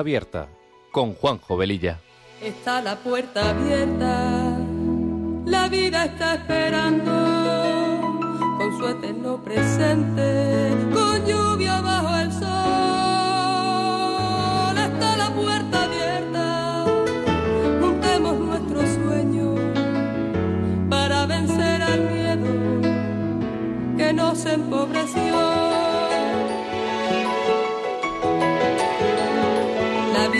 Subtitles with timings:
[0.00, 0.48] Abierta
[0.92, 2.00] con Juanjo Velilla.
[2.42, 4.56] Está la puerta abierta,
[5.44, 7.12] la vida está esperando
[8.56, 12.48] con su eterno presente, con lluvia bajo el sol.
[14.78, 16.86] Está la puerta abierta,
[17.82, 19.60] juntemos nuestros sueños
[20.88, 22.48] para vencer al miedo
[23.98, 25.29] que nos empobreció.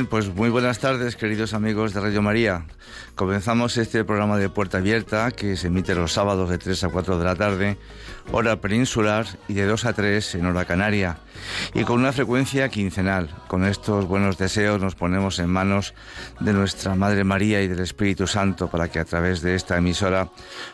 [0.00, 2.64] Bien, pues muy buenas tardes, queridos amigos de Radio María.
[3.16, 7.18] Comenzamos este programa de Puerta Abierta que se emite los sábados de 3 a 4
[7.18, 7.76] de la tarde,
[8.32, 11.18] hora peninsular, y de 2 a 3 en hora canaria,
[11.74, 13.28] y con una frecuencia quincenal.
[13.48, 15.94] Con estos buenos deseos nos ponemos en manos
[16.40, 20.28] de nuestra Madre María y del Espíritu Santo para que a través de esta emisora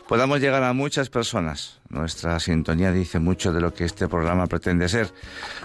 [0.07, 1.79] podamos llegar a muchas personas.
[1.89, 5.13] Nuestra sintonía dice mucho de lo que este programa pretende ser.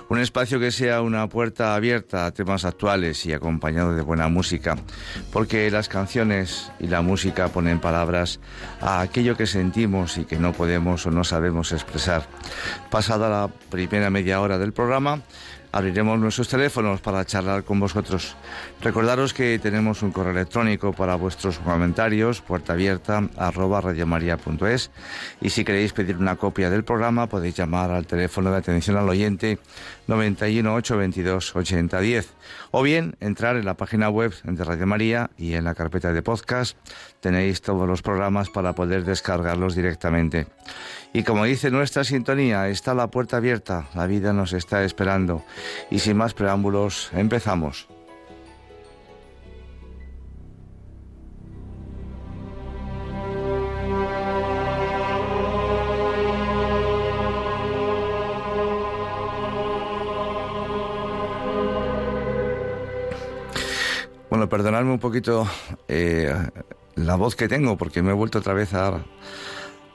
[0.09, 4.77] Un espacio que sea una puerta abierta a temas actuales y acompañado de buena música,
[5.33, 8.39] porque las canciones y la música ponen palabras
[8.81, 12.23] a aquello que sentimos y que no podemos o no sabemos expresar.
[12.91, 14.92] Pasada la primera media hora del programa,
[15.73, 18.37] abriremos nuestros teléfonos para charlar con vosotros.
[18.83, 24.91] Recordaros que tenemos un correo electrónico para vuestros comentarios, puerta abierta arroba radiomaria.es
[25.41, 29.09] y si queréis pedir una copia del programa podéis llamar al teléfono de atención al
[29.09, 29.59] oyente
[30.07, 32.35] 91 822 8010
[32.71, 36.23] o bien entrar en la página web de Radio María y en la carpeta de
[36.23, 36.77] podcast
[37.21, 40.47] tenéis todos los programas para poder descargarlos directamente.
[41.15, 45.45] Y como dice nuestra sintonía, está la puerta abierta, la vida nos está esperando.
[45.91, 47.87] Y sin más preámbulos, empezamos.
[64.31, 65.47] Bueno, perdonadme un poquito
[65.89, 66.35] eh,
[66.95, 69.05] la voz que tengo, porque me he vuelto otra vez a,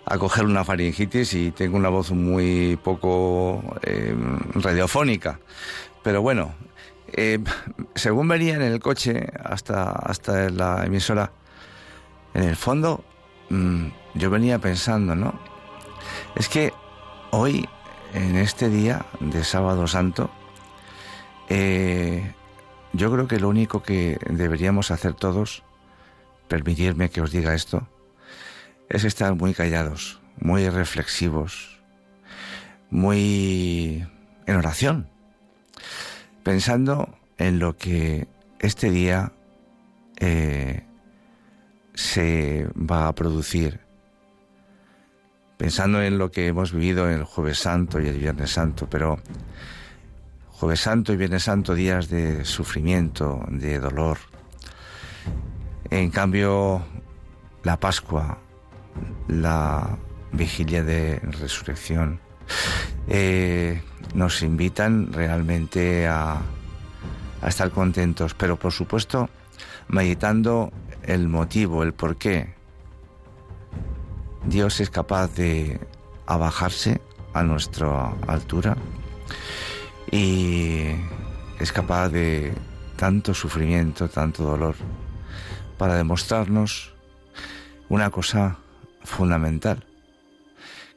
[0.09, 4.15] a coger una faringitis y tengo una voz muy poco eh,
[4.53, 5.39] radiofónica.
[6.01, 6.53] Pero bueno,
[7.11, 7.39] eh,
[7.93, 11.31] según venía en el coche hasta, hasta la emisora,
[12.33, 13.03] en el fondo
[13.49, 15.37] mm, yo venía pensando, ¿no?
[16.35, 16.71] Es que
[17.31, 17.67] hoy,
[18.13, 20.29] en este día de Sábado Santo,
[21.49, 22.33] eh,
[22.93, 25.63] yo creo que lo único que deberíamos hacer todos,
[26.47, 27.85] permitirme que os diga esto,
[28.89, 31.79] es estar muy callados, muy reflexivos,
[32.89, 34.07] muy
[34.45, 35.09] en oración,
[36.43, 38.27] pensando en lo que
[38.59, 39.33] este día
[40.19, 40.83] eh,
[41.93, 43.81] se va a producir,
[45.57, 49.19] pensando en lo que hemos vivido el jueves santo y el viernes santo, pero
[50.47, 54.17] jueves santo y viernes santo días de sufrimiento, de dolor.
[55.89, 56.83] En cambio,
[57.63, 58.39] la Pascua,
[59.27, 59.97] la
[60.31, 62.19] vigilia de resurrección,
[63.07, 63.81] eh,
[64.13, 66.41] nos invitan realmente a,
[67.41, 69.29] a estar contentos, pero por supuesto
[69.87, 70.71] meditando
[71.03, 72.53] el motivo, el por qué
[74.45, 75.79] Dios es capaz de
[76.25, 77.01] abajarse
[77.33, 78.77] a nuestra altura
[80.11, 80.87] y
[81.59, 82.53] es capaz de
[82.95, 84.75] tanto sufrimiento, tanto dolor,
[85.77, 86.93] para demostrarnos
[87.89, 88.57] una cosa
[89.07, 89.85] fundamental,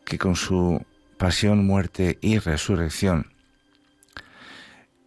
[0.04, 0.84] que con su
[1.16, 3.32] pasión, muerte y resurrección,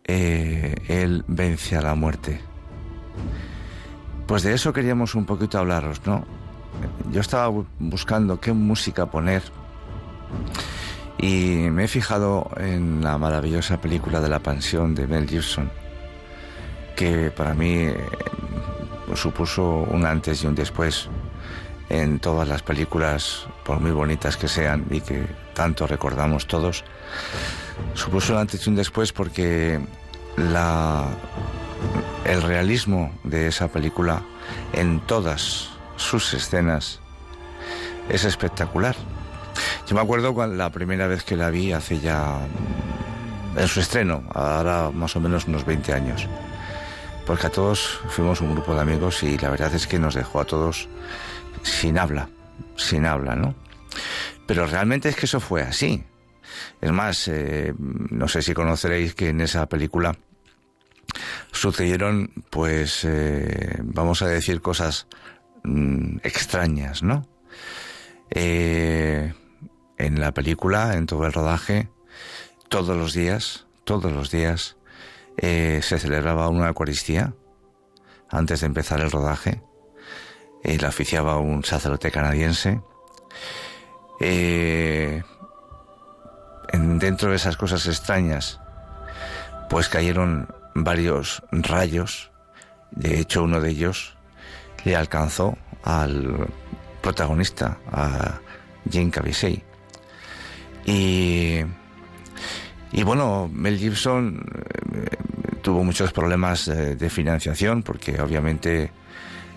[0.05, 2.41] eh, Él vence a la muerte.
[4.27, 6.25] Pues de eso queríamos un poquito hablaros, ¿no?
[7.11, 9.43] Yo estaba buscando qué música poner
[11.19, 15.69] y me he fijado en la maravillosa película de la pensión de Mel Gibson,
[16.95, 17.95] que para mí eh,
[19.15, 21.09] supuso un antes y un después
[21.89, 26.83] en todas las películas, por muy bonitas que sean y que tanto recordamos todos.
[27.93, 29.79] Supuso un antes y un después porque
[32.25, 34.23] el realismo de esa película
[34.73, 36.99] en todas sus escenas
[38.09, 38.95] es espectacular.
[39.87, 42.39] Yo me acuerdo cuando la primera vez que la vi hace ya
[43.55, 46.27] en su estreno, ahora más o menos unos 20 años.
[47.25, 50.41] Porque a todos fuimos un grupo de amigos y la verdad es que nos dejó
[50.41, 50.87] a todos
[51.63, 52.29] sin habla,
[52.75, 53.55] sin habla, ¿no?
[54.45, 56.03] Pero realmente es que eso fue así.
[56.81, 60.15] Es más, eh, no sé si conoceréis que en esa película
[61.51, 65.07] sucedieron, pues, eh, vamos a decir cosas
[65.63, 67.27] mm, extrañas, ¿no?
[68.29, 69.33] Eh,
[69.97, 71.89] en la película, en todo el rodaje,
[72.67, 74.77] todos los días, todos los días,
[75.35, 77.33] se celebraba una Eucaristía
[78.29, 79.63] antes de empezar el rodaje
[80.63, 82.81] eh, la oficiaba un sacerdote canadiense.
[84.19, 85.21] Eh,
[86.71, 88.61] dentro de esas cosas extrañas,
[89.69, 92.31] pues cayeron varios rayos.
[92.91, 94.15] De hecho, uno de ellos
[94.85, 96.47] le alcanzó al
[97.01, 98.39] protagonista, a
[98.89, 99.61] Jane Caviezel.
[100.85, 101.59] Y,
[102.93, 104.45] y bueno, Mel Gibson
[104.93, 105.17] eh,
[105.61, 108.91] tuvo muchos problemas de financiación porque obviamente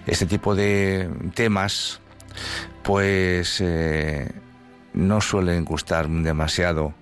[0.06, 2.00] este tipo de temas
[2.82, 4.30] pues eh,
[4.94, 6.94] no suelen gustar demasiado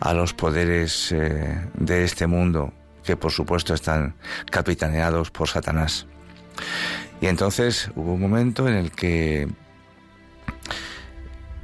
[0.00, 2.72] a los poderes eh, de este mundo
[3.04, 4.14] que por supuesto están
[4.50, 6.06] capitaneados por Satanás.
[7.20, 9.48] Y entonces hubo un momento en el que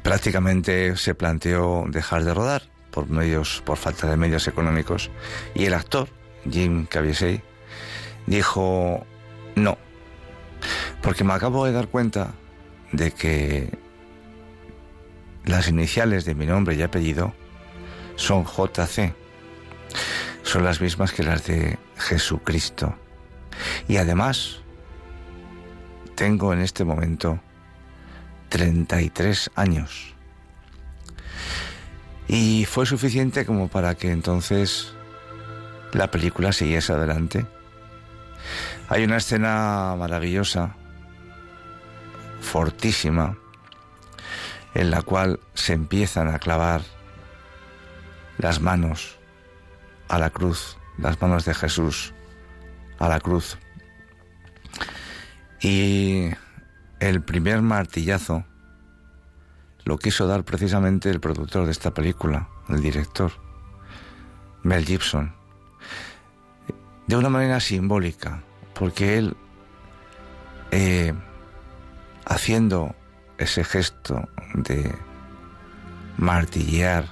[0.03, 5.11] prácticamente se planteó dejar de rodar por medios por falta de medios económicos
[5.55, 6.09] y el actor
[6.51, 7.43] Jim Caviezel
[8.27, 9.07] dijo
[9.55, 9.79] no
[11.03, 12.33] porque me acabo de dar cuenta
[12.93, 13.79] de que
[15.45, 17.35] las iniciales de mi nombre y apellido
[18.17, 19.15] son JC.
[20.43, 22.95] Son las mismas que las de Jesucristo.
[23.89, 24.61] Y además,
[26.15, 27.41] tengo en este momento
[28.49, 30.15] 33 años.
[32.27, 34.93] Y fue suficiente como para que entonces
[35.93, 37.47] la película siguiese adelante
[38.89, 40.75] hay una escena maravillosa,
[42.41, 43.37] fortísima,
[44.75, 46.83] en la cual se empiezan a clavar
[48.39, 49.19] las manos
[50.09, 52.15] a la cruz, las manos de Jesús
[52.99, 53.59] a la cruz.
[55.61, 56.31] Y
[57.01, 58.45] el primer martillazo
[59.85, 63.33] lo quiso dar precisamente el productor de esta película, el director,
[64.63, 65.35] Mel Gibson,
[67.07, 68.43] de una manera simbólica,
[68.75, 69.37] porque él,
[70.71, 71.13] eh,
[72.31, 72.95] haciendo
[73.39, 74.95] ese gesto de
[76.17, 77.07] martillear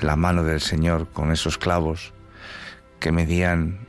[0.00, 2.14] la mano del Señor con esos clavos
[2.98, 3.86] que medían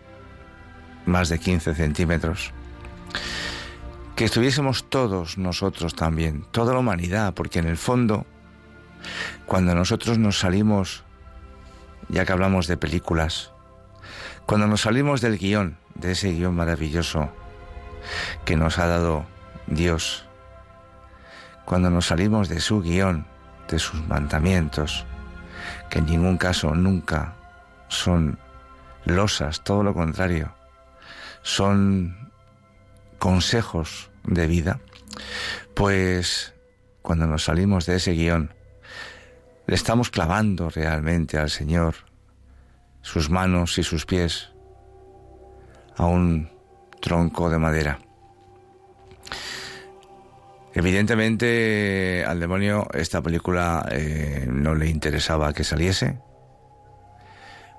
[1.06, 2.52] más de 15 centímetros,
[4.18, 8.26] que estuviésemos todos nosotros también, toda la humanidad, porque en el fondo,
[9.46, 11.06] cuando nosotros nos salimos,
[12.10, 13.54] ya que hablamos de películas,
[14.46, 17.30] cuando nos salimos del guion, de ese guion maravilloso
[18.44, 19.26] que nos ha dado
[19.68, 20.26] Dios,
[21.66, 23.28] cuando nos salimos de su guion,
[23.68, 25.06] de sus mandamientos,
[25.90, 27.36] que en ningún caso nunca
[27.90, 28.40] son
[29.06, 30.54] losas, todo lo contrario,
[31.42, 32.32] son
[33.20, 34.80] consejos de vida,
[35.74, 36.54] pues
[37.02, 38.54] cuando nos salimos de ese guion,
[39.66, 41.96] le estamos clavando realmente al Señor
[43.02, 44.52] sus manos y sus pies
[45.98, 46.50] a un
[47.02, 48.00] tronco de madera.
[50.78, 56.20] Evidentemente al demonio esta película eh, no le interesaba que saliese,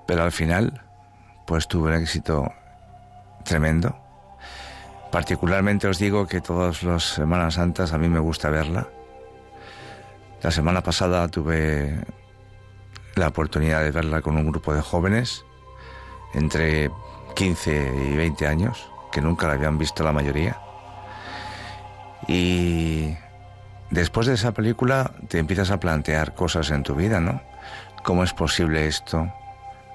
[0.05, 0.81] pero al final
[1.47, 2.51] pues tuvo un éxito
[3.45, 3.97] tremendo.
[5.13, 8.89] Particularmente os digo que todas las Semanas Santas a mí me gusta verla.
[10.43, 12.03] La semana pasada tuve
[13.15, 15.45] la oportunidad de verla con un grupo de jóvenes
[16.33, 16.91] entre
[17.37, 20.59] 15 y 20 años, que nunca la habían visto la mayoría.
[22.29, 23.17] Y
[23.89, 27.41] después de esa película te empiezas a plantear cosas en tu vida, ¿no?
[28.03, 29.33] ¿Cómo es posible esto?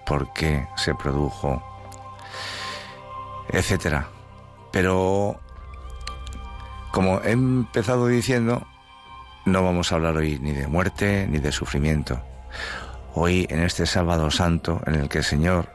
[0.04, 1.62] ¿Por qué se produjo?
[3.50, 4.08] Etcétera.
[4.72, 5.38] Pero,
[6.90, 8.66] como he empezado diciendo,
[9.44, 12.20] no vamos a hablar hoy ni de muerte ni de sufrimiento.
[13.14, 15.68] Hoy, en este sábado santo, en el que el Señor,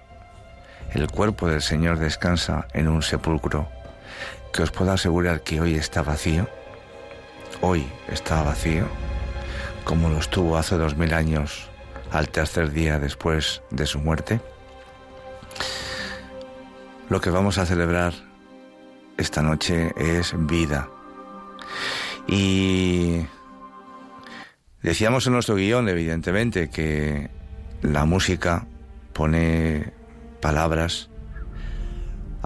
[0.92, 3.70] el cuerpo del Señor descansa en un sepulcro,
[4.54, 6.48] que os puedo asegurar que hoy está vacío,
[7.62, 8.88] hoy está vacío,
[9.84, 11.70] como lo estuvo hace dos mil años
[12.12, 14.40] al tercer día después de su muerte.
[17.10, 18.14] Lo que vamos a celebrar
[19.18, 20.90] esta noche es vida.
[22.28, 23.26] Y
[24.82, 27.30] decíamos en nuestro guion, evidentemente, que
[27.82, 28.68] la música
[29.14, 29.92] pone
[30.42, 31.10] palabras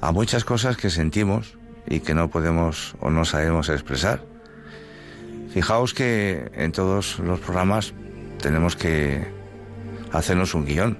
[0.02, 4.26] a muchas cosas que sentimos y que no podemos o no sabemos expresar.
[5.54, 7.94] Fijaos que en todos los programas
[8.42, 9.24] tenemos que
[10.12, 10.98] hacernos un guion.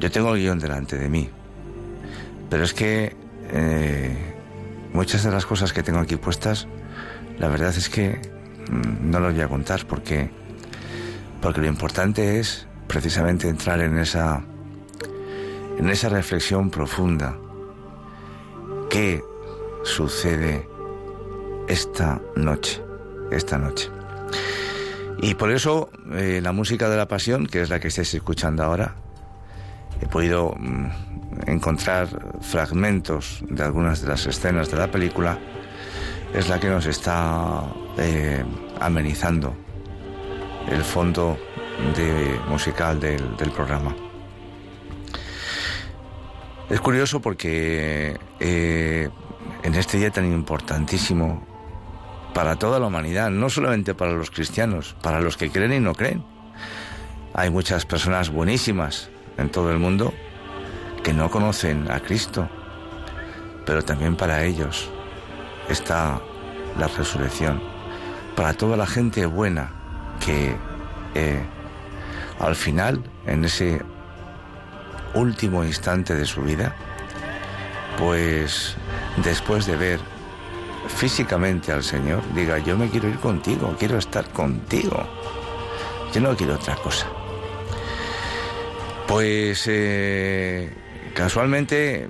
[0.00, 1.30] Yo tengo el guion delante de mí,
[2.50, 3.16] pero es que
[3.50, 4.34] eh,
[4.92, 6.66] muchas de las cosas que tengo aquí puestas,
[7.38, 8.20] la verdad es que
[8.70, 10.30] mm, no las voy a contar porque,
[11.40, 14.42] porque lo importante es precisamente entrar en esa,
[15.78, 17.36] en esa reflexión profunda.
[18.90, 19.22] ¿Qué
[19.82, 20.68] sucede
[21.68, 22.82] esta noche?
[23.30, 23.90] Esta noche.
[25.18, 28.62] Y por eso eh, la música de la pasión, que es la que estáis escuchando
[28.62, 28.94] ahora,
[30.00, 30.86] he podido mm,
[31.46, 32.08] encontrar
[32.40, 35.38] fragmentos de algunas de las escenas de la película,
[36.34, 37.64] es la que nos está
[37.98, 38.44] eh,
[38.80, 39.54] amenizando
[40.68, 41.38] el fondo
[42.48, 43.94] musical del, programa.
[46.68, 49.08] Es curioso porque eh,
[49.62, 51.46] en este día tan importantísimo
[52.34, 55.94] para toda la humanidad, no solamente para los cristianos, para los que creen y no
[55.94, 56.24] creen,
[57.34, 60.12] hay muchas personas buenísimas en todo el mundo
[61.04, 62.48] que no conocen a Cristo,
[63.64, 64.90] pero también para ellos
[65.68, 66.20] está
[66.78, 67.62] la resurrección,
[68.34, 69.72] para toda la gente buena
[70.18, 70.56] que
[71.14, 71.44] eh,
[72.40, 73.82] al final, en ese
[75.14, 76.74] último instante de su vida,
[77.98, 78.76] pues
[79.24, 80.00] después de ver
[80.88, 85.06] físicamente al Señor, diga, yo me quiero ir contigo, quiero estar contigo,
[86.12, 87.06] yo no quiero otra cosa.
[89.06, 90.70] Pues eh,
[91.16, 92.08] Casualmente eh,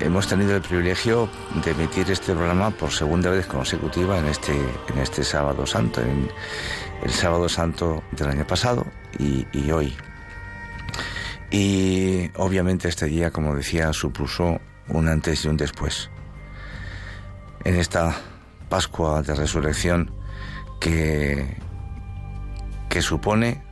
[0.00, 1.28] hemos tenido el privilegio
[1.64, 6.28] de emitir este programa por segunda vez consecutiva en este, en este sábado santo, en
[7.04, 8.84] el sábado santo del año pasado
[9.16, 9.94] y, y hoy.
[11.50, 16.10] Y obviamente este día, como decía, supuso un antes y un después.
[17.64, 18.16] En esta
[18.68, 20.12] Pascua de Resurrección
[20.78, 21.56] que,
[22.88, 23.62] que supone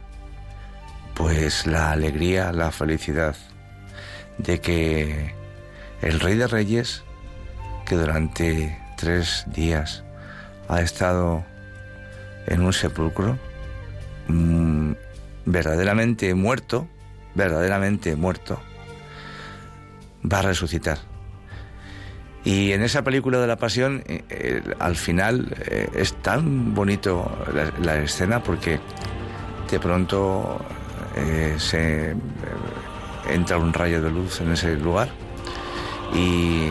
[1.15, 3.37] pues la alegría, la felicidad
[4.39, 5.35] de que
[6.03, 7.03] el Rey de Reyes,
[7.87, 10.05] que durante tres días
[10.69, 11.45] ha estado
[12.47, 13.39] en un sepulcro,
[14.29, 14.93] mmm,
[15.45, 16.89] verdaderamente muerto,
[17.39, 18.61] verdaderamente muerto,
[20.31, 20.99] va a resucitar.
[22.45, 27.31] Y en esa película de la Pasión, eh, eh, al final eh, es tan bonito
[27.81, 28.81] la, escena porque
[29.71, 30.59] de pronto
[31.59, 32.15] se
[33.29, 35.09] entra un rayo de luz en ese lugar
[36.15, 36.69] y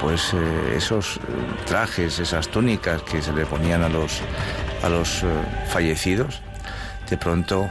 [0.00, 0.34] pues
[0.74, 1.20] esos
[1.66, 4.22] trajes, esas túnicas que se le ponían a los,
[4.82, 5.22] a los
[5.68, 6.40] fallecidos,
[7.10, 7.68] de pronto,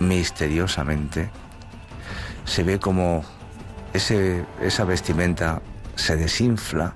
[0.00, 1.30] misteriosamente,
[2.44, 3.24] se ve como
[3.92, 5.62] ese, esa vestimenta
[5.96, 6.94] se desinfla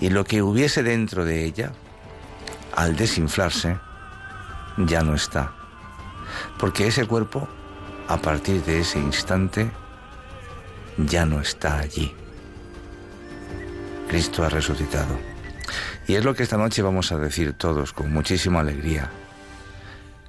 [0.00, 1.72] y lo que hubiese dentro de ella,
[2.74, 3.78] al desinflarse,
[4.76, 5.52] ya no está.
[6.58, 7.48] Porque ese cuerpo
[8.08, 9.70] a partir de ese instante
[10.96, 12.14] ya no está allí.
[14.08, 15.18] Cristo ha resucitado.
[16.06, 19.10] Y es lo que esta noche vamos a decir todos con muchísima alegría.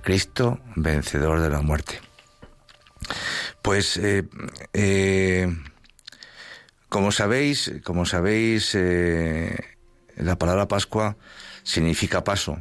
[0.04, 2.00] Cristo vencedor de la muerte.
[3.62, 4.28] Pues eh,
[4.74, 5.48] eh,
[6.90, 9.58] como sabéis, como sabéis, eh,
[10.16, 11.18] la palabra Pascua
[11.64, 12.60] significa paso,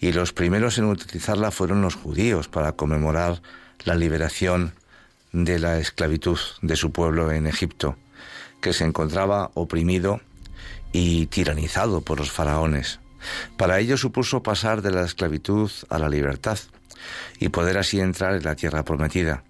[0.00, 3.40] y los primeros en utilizarla fueron los judíos para conmemorar
[3.84, 4.74] la liberación
[5.32, 7.96] de la esclavitud de su pueblo en Egipto,
[8.60, 10.20] que se encontraba oprimido
[10.92, 13.01] y tiranizado por los faraones.
[13.56, 16.58] Para ello supuso pasar de la esclavitud a la libertad
[17.38, 19.44] y poder así entrar en la tierra prometida.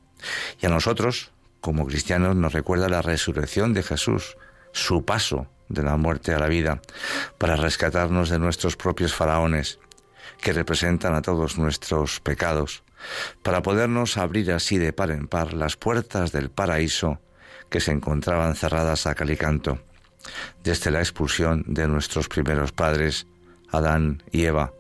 [0.61, 4.37] Y a nosotros, como cristianos, nos recuerda la resurrección de Jesús
[4.73, 6.81] su paso de la muerte a la vida,
[7.39, 9.79] para rescatarnos de nuestros propios faraones,
[10.41, 12.83] que representan a todos nuestros pecados,
[13.43, 17.21] para podernos abrir así de par en par las puertas del paraíso
[17.71, 19.81] que se encontraban cerradas a calicanto,
[20.63, 23.27] desde la expulsión de nuestros primeros padres,
[23.73, 24.73] Adán y Eva,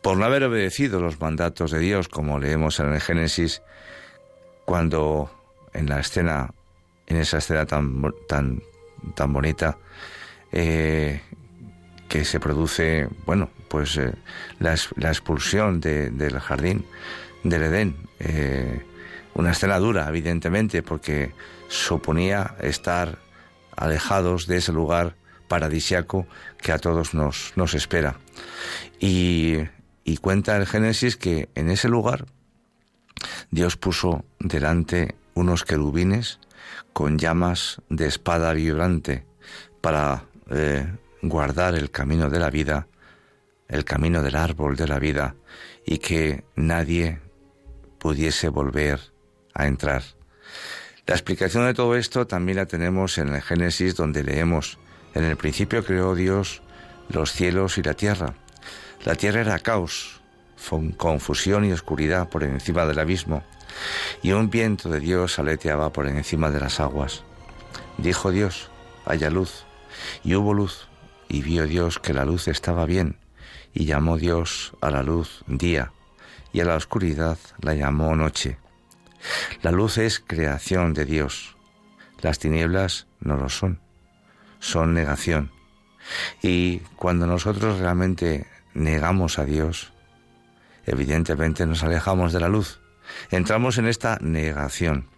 [0.00, 3.62] por no haber obedecido los mandatos de Dios, como leemos en el Génesis,
[4.64, 5.30] cuando
[5.74, 6.50] en la escena,
[7.06, 8.62] en esa escena tan, tan,
[9.14, 9.76] tan bonita,
[10.52, 11.20] eh,
[12.08, 14.12] que se produce, bueno, pues eh,
[14.58, 16.86] la, expulsión del jardín
[17.42, 17.96] del Edén.
[18.20, 18.80] Eh,
[19.34, 21.32] una escena dura, evidentemente, porque
[21.68, 23.18] suponía estar
[23.76, 25.14] alejados de ese lugar
[25.48, 26.26] paradisiaco
[26.58, 28.16] que a todos nos, nos espera.
[29.00, 29.56] Y,
[30.04, 32.26] y cuenta el Génesis que en ese lugar
[33.50, 36.40] Dios puso delante unos querubines
[36.92, 39.24] con llamas de espada vibrante
[39.80, 40.86] para eh,
[41.22, 42.88] guardar el camino de la vida,
[43.68, 45.34] el camino del árbol de la vida,
[45.84, 47.20] y que nadie
[47.98, 49.00] pudiese volver
[49.54, 50.02] a entrar.
[51.06, 54.78] La explicación de todo esto también la tenemos en el Génesis donde leemos,
[55.16, 56.60] en el principio creó Dios
[57.08, 58.34] los cielos y la tierra.
[59.02, 60.20] La tierra era caos,
[60.98, 63.42] confusión y oscuridad por encima del abismo,
[64.22, 67.24] y un viento de Dios aleteaba por encima de las aguas.
[67.96, 68.70] Dijo Dios,
[69.06, 69.64] haya luz,
[70.22, 70.86] y hubo luz,
[71.28, 73.16] y vio Dios que la luz estaba bien,
[73.72, 75.92] y llamó Dios a la luz día,
[76.52, 78.58] y a la oscuridad la llamó noche.
[79.62, 81.56] La luz es creación de Dios,
[82.20, 83.80] las tinieblas no lo son,
[84.66, 85.52] son negación.
[86.42, 89.92] Y cuando nosotros realmente negamos a Dios,
[90.84, 92.80] evidentemente nos alejamos de la luz,
[93.30, 95.08] entramos en esta negación.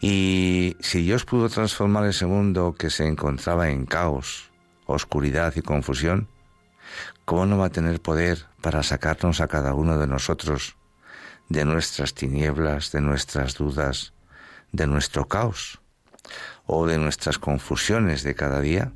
[0.00, 4.50] Y si Dios pudo transformar ese mundo que se encontraba en caos,
[4.86, 6.28] oscuridad y confusión,
[7.26, 10.76] ¿cómo no va a tener poder para sacarnos a cada uno de nosotros
[11.50, 14.14] de nuestras tinieblas, de nuestras dudas,
[14.72, 15.80] de nuestro caos
[16.72, 18.92] o de nuestras confusiones de cada día?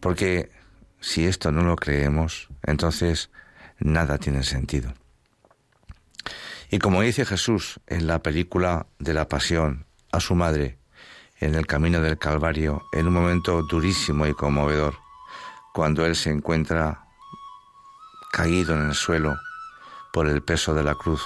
[0.00, 0.50] Porque
[0.98, 3.30] si esto no lo creemos, entonces
[3.78, 4.94] nada tiene sentido.
[6.70, 10.78] Y como dice Jesús en la película de la Pasión a su madre
[11.40, 14.96] en el camino del Calvario, en un momento durísimo y conmovedor,
[15.74, 17.04] cuando él se encuentra
[18.32, 19.36] caído en el suelo
[20.12, 21.22] por el peso de la cruz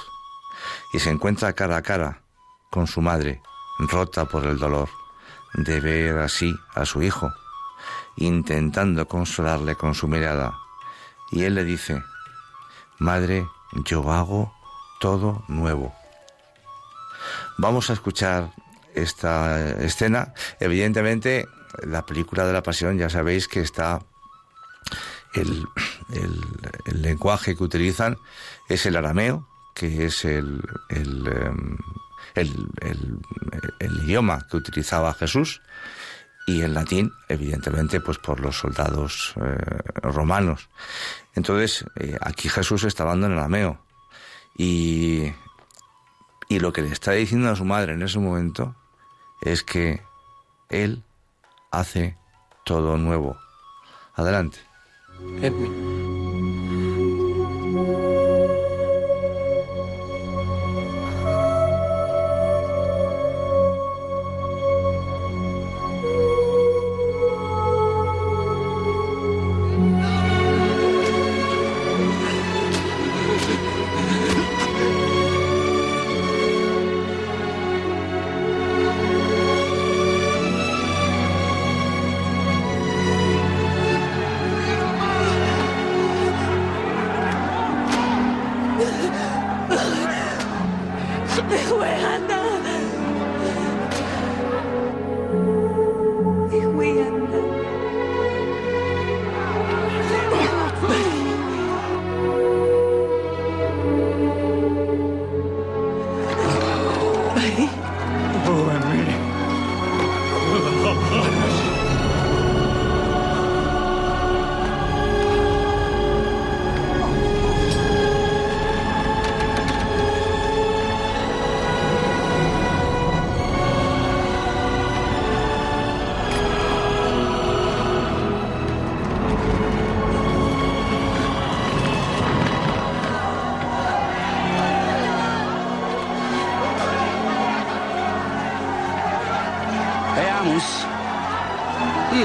[0.92, 2.22] y se encuentra cara a cara
[2.70, 3.40] con su madre,
[3.78, 4.88] rota por el dolor
[5.54, 7.32] de ver así a su hijo,
[8.16, 10.54] intentando consolarle con su mirada.
[11.30, 12.02] Y él le dice,
[12.98, 13.46] Madre,
[13.84, 14.54] yo hago
[15.00, 15.94] todo nuevo.
[17.58, 18.52] Vamos a escuchar
[18.94, 20.34] esta escena.
[20.60, 21.46] Evidentemente,
[21.82, 24.00] la película de la pasión ya sabéis que está
[25.34, 25.66] el,
[26.86, 28.18] lenguaje que utilizan
[28.68, 31.24] es el arameo, que es el, el,
[32.34, 33.20] em,
[33.80, 35.60] idioma que utilizaba Jesús,
[36.46, 39.56] y el latín, evidentemente, pues por los soldados eh,
[40.02, 40.68] romanos.
[41.34, 43.80] Entonces, eh, aquí Jesús está hablando en arameo.
[44.56, 45.32] Y,
[46.48, 48.74] y lo que le está diciendo a su madre en ese momento
[49.40, 50.02] es que
[50.68, 51.04] Él
[51.70, 52.16] hace
[52.64, 53.36] todo nuevo.
[54.14, 54.58] Adelante.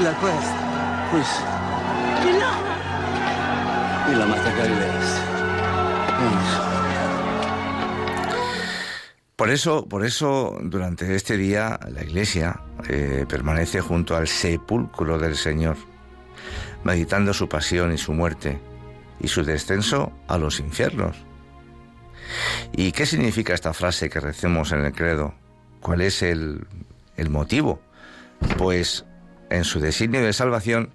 [0.08, 1.08] Da questa.
[1.10, 1.42] Questo.
[2.24, 2.52] E no!
[4.10, 4.74] E la matacari
[9.36, 15.36] Por eso, por eso, durante este día, la Iglesia eh, permanece junto al sepulcro del
[15.36, 15.76] Señor,
[16.82, 18.58] meditando su pasión y su muerte,
[19.20, 21.16] y su descenso a los infiernos.
[22.72, 25.34] ¿Y qué significa esta frase que recemos en el credo?
[25.80, 26.66] ¿Cuál es el,
[27.16, 27.80] el motivo?
[28.56, 29.04] Pues
[29.50, 30.90] en su designio de salvación,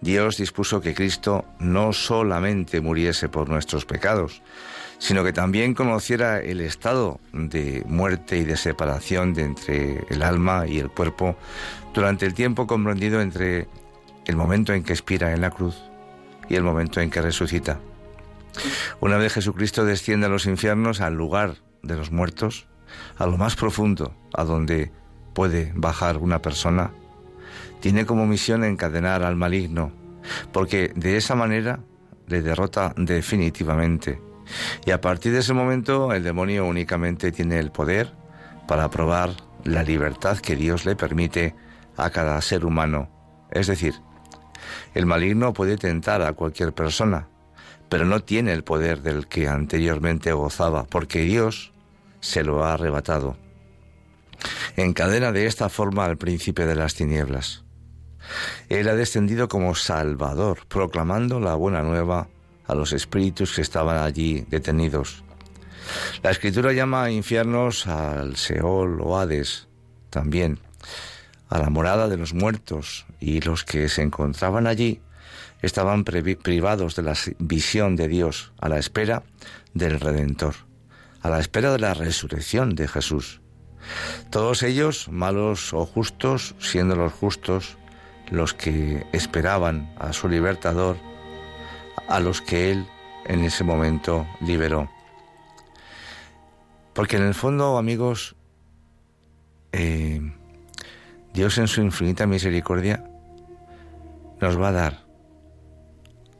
[0.00, 4.42] Dios dispuso que Cristo no solamente muriese por nuestros pecados,
[4.98, 10.66] sino que también conociera el estado de muerte y de separación de entre el alma
[10.66, 11.36] y el cuerpo
[11.94, 13.68] durante el tiempo comprendido entre
[14.26, 15.76] el momento en que expira en la cruz
[16.48, 17.80] y el momento en que resucita.
[19.00, 22.66] Una vez Jesucristo desciende a los infiernos, al lugar de los muertos,
[23.16, 24.90] a lo más profundo, a donde
[25.34, 26.92] puede bajar una persona,
[27.80, 29.92] tiene como misión encadenar al maligno,
[30.52, 31.80] porque de esa manera
[32.26, 34.20] le derrota definitivamente.
[34.86, 38.12] Y a partir de ese momento el demonio únicamente tiene el poder
[38.66, 39.30] para probar
[39.64, 41.54] la libertad que Dios le permite
[41.96, 43.08] a cada ser humano.
[43.50, 43.94] Es decir,
[44.94, 47.28] el maligno puede tentar a cualquier persona,
[47.88, 51.72] pero no tiene el poder del que anteriormente gozaba, porque Dios
[52.20, 53.36] se lo ha arrebatado.
[54.76, 57.64] Encadena de esta forma al príncipe de las tinieblas.
[58.68, 62.28] Él ha descendido como Salvador, proclamando la buena nueva
[62.66, 65.24] a los espíritus que estaban allí detenidos.
[66.22, 69.68] La escritura llama a infiernos al Seol o Hades
[70.10, 70.58] también,
[71.48, 75.00] a la morada de los muertos, y los que se encontraban allí
[75.62, 79.22] estaban privados de la visión de Dios a la espera
[79.74, 80.54] del Redentor,
[81.22, 83.40] a la espera de la resurrección de Jesús.
[84.30, 87.78] Todos ellos, malos o justos, siendo los justos,
[88.30, 90.96] los que esperaban a su libertador,
[92.08, 92.86] a los que Él
[93.26, 94.90] en ese momento liberó.
[96.94, 98.36] Porque en el fondo, amigos,
[99.72, 100.20] eh,
[101.32, 103.04] Dios en su infinita misericordia
[104.40, 105.06] nos va a dar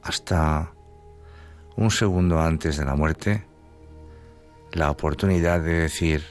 [0.03, 0.73] hasta
[1.77, 3.47] un segundo antes de la muerte
[4.73, 6.25] la oportunidad de decir,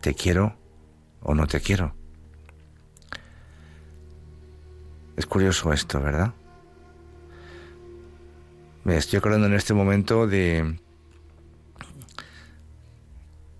[0.00, 0.56] te quiero
[1.22, 2.01] o no te quiero.
[5.16, 6.32] Es curioso esto, ¿verdad?
[8.84, 10.78] Me estoy acordando en este momento de...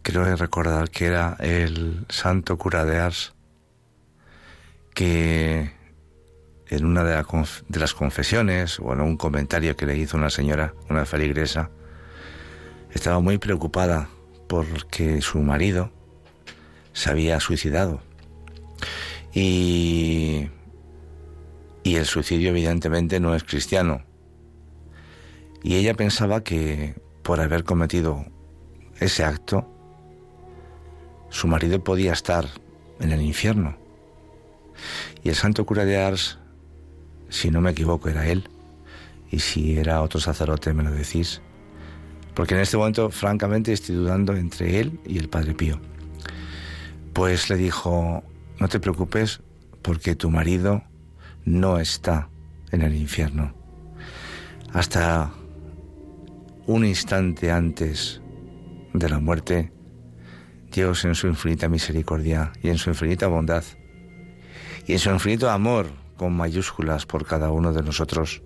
[0.03, 3.35] Creo recordar que era el santo cura de Ars,
[4.95, 5.73] que
[6.67, 7.25] en una de,
[7.69, 11.71] de, las confesiones o en un comentario que le hizo una señora, una feligresa,
[12.91, 14.09] estaba muy preocupada
[14.49, 15.93] porque su marido
[16.93, 18.01] se había suicidado.
[19.33, 20.49] Y
[21.85, 24.03] y el suicidio evidentemente no es cristiano.
[25.63, 28.25] Y ella pensaba que por haber cometido
[29.01, 29.69] ese acto,
[31.29, 32.47] su marido podía estar
[33.01, 33.77] en el infierno.
[35.23, 36.39] Y el santo cura de Ars,
[37.29, 38.49] si no me equivoco, era él.
[39.31, 41.41] Y si era otro sacerdote, me lo decís.
[42.35, 45.81] Porque en este momento, francamente, estoy dudando entre él y el Padre Pío.
[47.13, 48.23] Pues le dijo,
[48.59, 49.41] no te preocupes,
[49.83, 50.83] porque tu marido
[51.45, 52.29] no está
[52.71, 53.55] en el infierno.
[54.73, 55.31] Hasta
[56.67, 58.21] un instante antes
[58.95, 59.73] de la muerte,
[60.71, 63.65] Dios en su infinita misericordia y en su infinita bondad
[64.87, 68.43] y en su infinito amor con mayúsculas por cada uno de nosotros,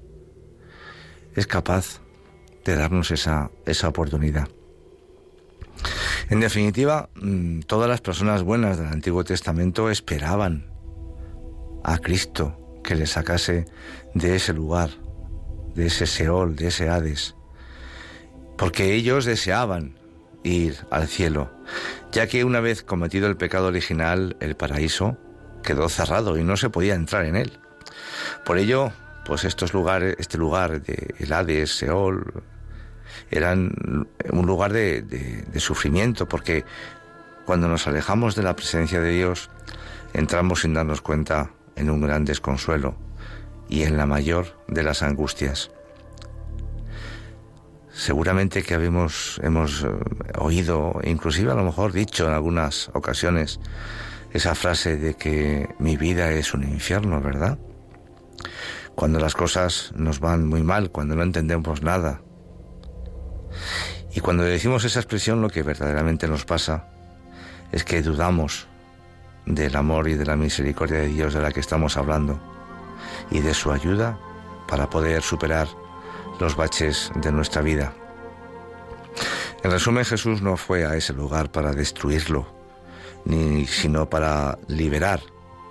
[1.35, 2.01] es capaz
[2.65, 4.49] de darnos esa, esa oportunidad.
[6.29, 10.67] En definitiva, mm, todas las personas buenas del Antiguo Testamento esperaban
[11.85, 13.67] a Cristo que le sacase
[14.15, 14.91] de ese lugar,
[15.75, 17.35] de ese Seol, de ese Hades,
[18.57, 19.99] porque ellos deseaban
[20.45, 21.51] ir al cielo,
[22.13, 25.19] ya que una vez cometido el pecado original, el paraíso
[25.63, 27.59] quedó cerrado y no se podía entrar en él.
[28.45, 28.93] Por ello,
[29.27, 32.45] pues estos lugares, este lugar de el Hades, Seol,
[33.33, 36.65] eran un lugar de, de sufrimiento, porque
[37.45, 39.51] cuando nos alejamos de la presencia de Dios,
[40.15, 42.97] entramos sin darnos cuenta en un gran desconsuelo
[43.69, 45.71] y en la mayor de las angustias.
[47.93, 49.89] Seguramente que habemos, hemos eh,
[50.39, 53.59] oído, inclusive a lo mejor dicho en algunas ocasiones,
[54.33, 57.59] esa frase de que mi vida es un infierno, ¿verdad?
[58.95, 62.21] Cuando las cosas nos van muy mal, cuando no entendemos nada.
[64.15, 66.89] Y cuando decimos esa expresión lo que verdaderamente nos pasa
[67.73, 68.67] es que dudamos
[69.47, 72.39] del amor y de la misericordia de Dios de la que estamos hablando
[73.31, 74.19] y de su ayuda
[74.69, 75.69] para poder superar
[76.41, 77.95] los baches de nuestra vida.
[79.63, 82.47] En resumen, Jesús no fue a ese lugar para destruirlo,
[83.25, 85.21] ni sino para liberar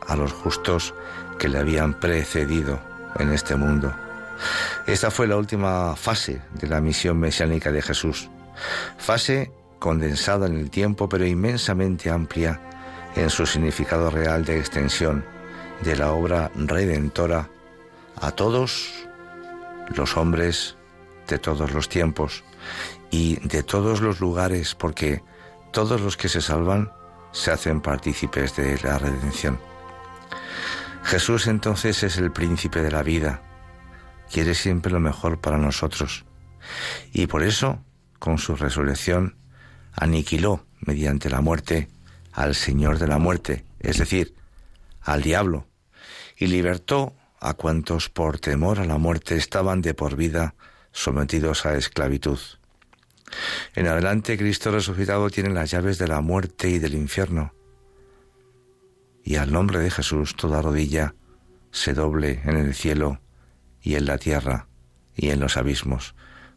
[0.07, 0.93] a los justos
[1.38, 2.79] que le habían precedido
[3.19, 3.93] en este mundo.
[4.88, 8.29] Esta fue la última fase de la misión mesiánica de Jesús,
[8.97, 12.59] fase condensada en el tiempo pero inmensamente amplia
[13.15, 15.25] en su significado real de extensión
[15.82, 17.49] de la obra redentora
[18.21, 18.91] a todos
[19.95, 20.78] los hombres
[21.28, 22.43] de todos los tiempos
[23.12, 25.23] y de todos los lugares, porque
[25.71, 26.91] todos los que se salvan
[27.32, 29.60] se hacen partícipes de la redención.
[31.04, 33.41] Jesús entonces es el príncipe de la vida,
[34.32, 36.25] quiere siempre lo mejor para nosotros,
[37.13, 37.80] y por eso,
[38.19, 39.36] con su resurrección,
[39.93, 41.89] aniquiló mediante la muerte
[42.36, 44.36] al Señor de la muerte, es decir,
[45.02, 45.67] al diablo,
[46.38, 50.56] y libertó a cuantos por temor a la muerte estaban de por vida
[50.91, 52.39] sometidos a esclavitud.
[53.74, 57.54] En adelante Cristo resucitado tiene las llaves de la muerte y del infierno.
[59.24, 61.15] Y al nombre de Jesús toda rodilla
[61.71, 63.21] se doble en el cielo
[63.82, 64.67] y en la tierra
[65.15, 66.15] y en los abismos,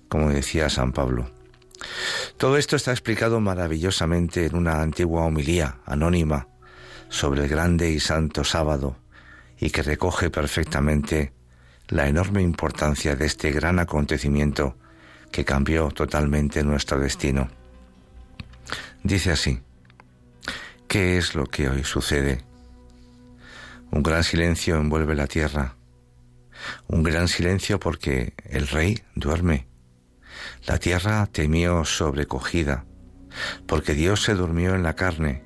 [0.08, 1.37] como decía San Pablo.
[2.36, 6.48] Todo esto está explicado maravillosamente en una antigua homilía anónima
[7.08, 8.96] sobre el grande y santo sábado
[9.58, 11.32] y que recoge perfectamente
[11.88, 14.76] la enorme importancia de este gran acontecimiento
[15.32, 17.48] que cambió totalmente nuestro destino.
[19.02, 19.60] Dice así,
[20.86, 22.44] ¿qué es lo que hoy sucede?
[23.90, 25.76] Un gran silencio envuelve la tierra,
[26.88, 29.66] un gran silencio porque el rey duerme.
[30.68, 32.84] La tierra temió sobrecogida,
[33.66, 35.42] porque Dios se durmió en la carne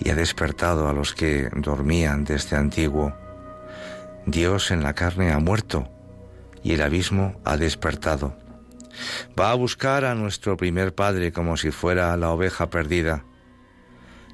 [0.00, 3.14] y ha despertado a los que dormían desde antiguo
[4.26, 5.88] Dios en la carne ha muerto
[6.64, 8.36] y el abismo ha despertado.
[9.38, 13.24] Va a buscar a nuestro primer Padre como si fuera la oveja perdida.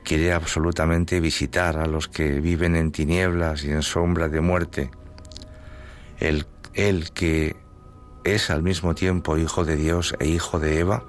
[0.02, 4.90] Quiere absolutamente visitar a los que viven en tinieblas y en sombra de muerte.
[6.18, 7.56] El, el que
[8.24, 11.04] es al mismo tiempo hijo de Dios e hijo de Eva,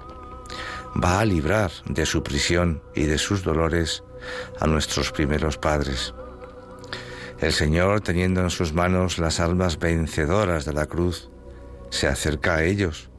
[1.02, 4.04] va a librar de su prisión y de sus dolores
[4.60, 6.14] a nuestros primeros padres.
[7.40, 11.30] El Señor, teniendo en sus manos las almas vencedoras de la cruz,
[11.90, 13.10] se acerca a ellos.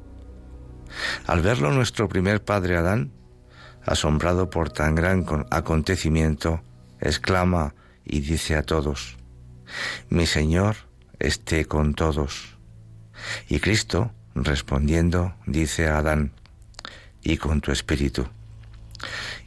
[1.28, 3.12] Al verlo nuestro primer padre Adán,
[3.86, 6.62] asombrado por tan gran acontecimiento,
[7.00, 9.18] exclama y dice a todos,
[10.10, 10.76] Mi Señor
[11.20, 12.55] esté con todos.
[13.48, 16.32] Y Cristo, respondiendo, dice a Adán,
[17.24, 18.28] y con tu espíritu.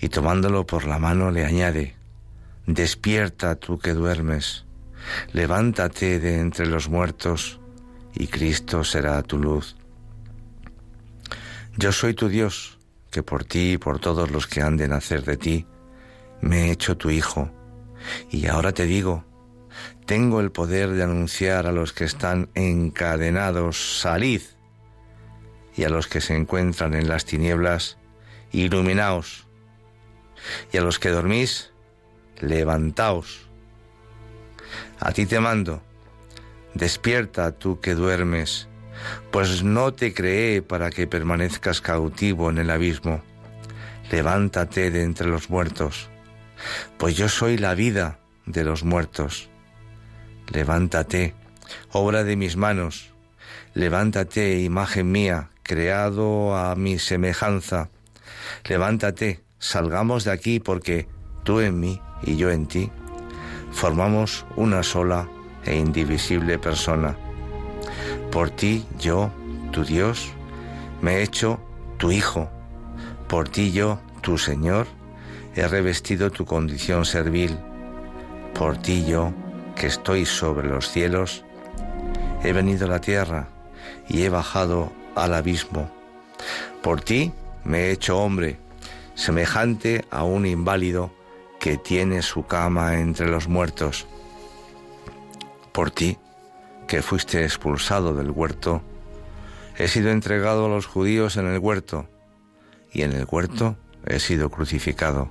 [0.00, 1.94] Y tomándolo por la mano le añade,
[2.68, 4.66] Despierta tú que duermes,
[5.32, 7.60] levántate de entre los muertos,
[8.14, 9.74] y Cristo será tu luz.
[11.78, 12.78] Yo soy tu Dios,
[13.10, 15.66] que por ti y por todos los que han de nacer de ti,
[16.42, 17.50] me he hecho tu Hijo,
[18.30, 19.24] y ahora te digo,
[20.08, 24.40] tengo el poder de anunciar a los que están encadenados, salid,
[25.76, 27.98] y a los que se encuentran en las tinieblas,
[28.50, 29.46] iluminaos,
[30.72, 31.72] y a los que dormís,
[32.40, 33.50] levantaos.
[34.98, 35.82] A ti te mando,
[36.72, 38.66] despierta tú que duermes,
[39.30, 43.20] pues no te creé para que permanezcas cautivo en el abismo.
[44.10, 46.08] Levántate de entre los muertos,
[46.96, 49.50] pues yo soy la vida de los muertos.
[50.50, 51.34] Levántate,
[51.92, 53.12] obra de mis manos,
[53.74, 57.90] levántate, imagen mía, creado a mi semejanza.
[58.64, 61.06] Levántate, salgamos de aquí porque
[61.44, 62.90] tú en mí y yo en ti,
[63.72, 65.28] formamos una sola
[65.64, 67.16] e indivisible persona.
[68.30, 69.30] Por ti yo,
[69.70, 70.32] tu Dios,
[71.02, 71.60] me he hecho
[71.98, 72.50] tu Hijo.
[73.28, 74.86] Por ti yo, tu Señor,
[75.54, 77.58] he revestido tu condición servil.
[78.54, 79.34] Por ti yo,
[79.78, 81.44] que estoy sobre los cielos,
[82.42, 83.48] he venido a la tierra
[84.08, 85.90] y he bajado al abismo.
[86.82, 87.32] Por ti
[87.64, 88.58] me he hecho hombre,
[89.14, 91.12] semejante a un inválido
[91.60, 94.06] que tiene su cama entre los muertos.
[95.72, 96.18] Por ti,
[96.86, 98.82] que fuiste expulsado del huerto,
[99.76, 102.08] he sido entregado a los judíos en el huerto,
[102.92, 105.30] y en el huerto he sido crucificado.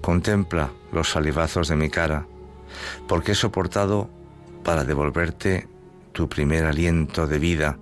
[0.00, 2.26] Contempla los salivazos de mi cara,
[3.06, 4.08] porque he soportado
[4.62, 5.68] para devolverte
[6.12, 7.78] tu primer aliento de vida.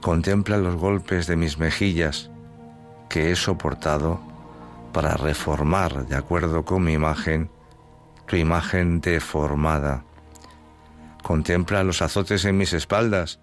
[0.00, 2.30] Contempla los golpes de mis mejillas,
[3.08, 4.20] que he soportado
[4.92, 7.50] para reformar, de acuerdo con mi imagen,
[8.26, 10.04] tu imagen deformada.
[11.22, 13.40] Contempla los azotes en mis espaldas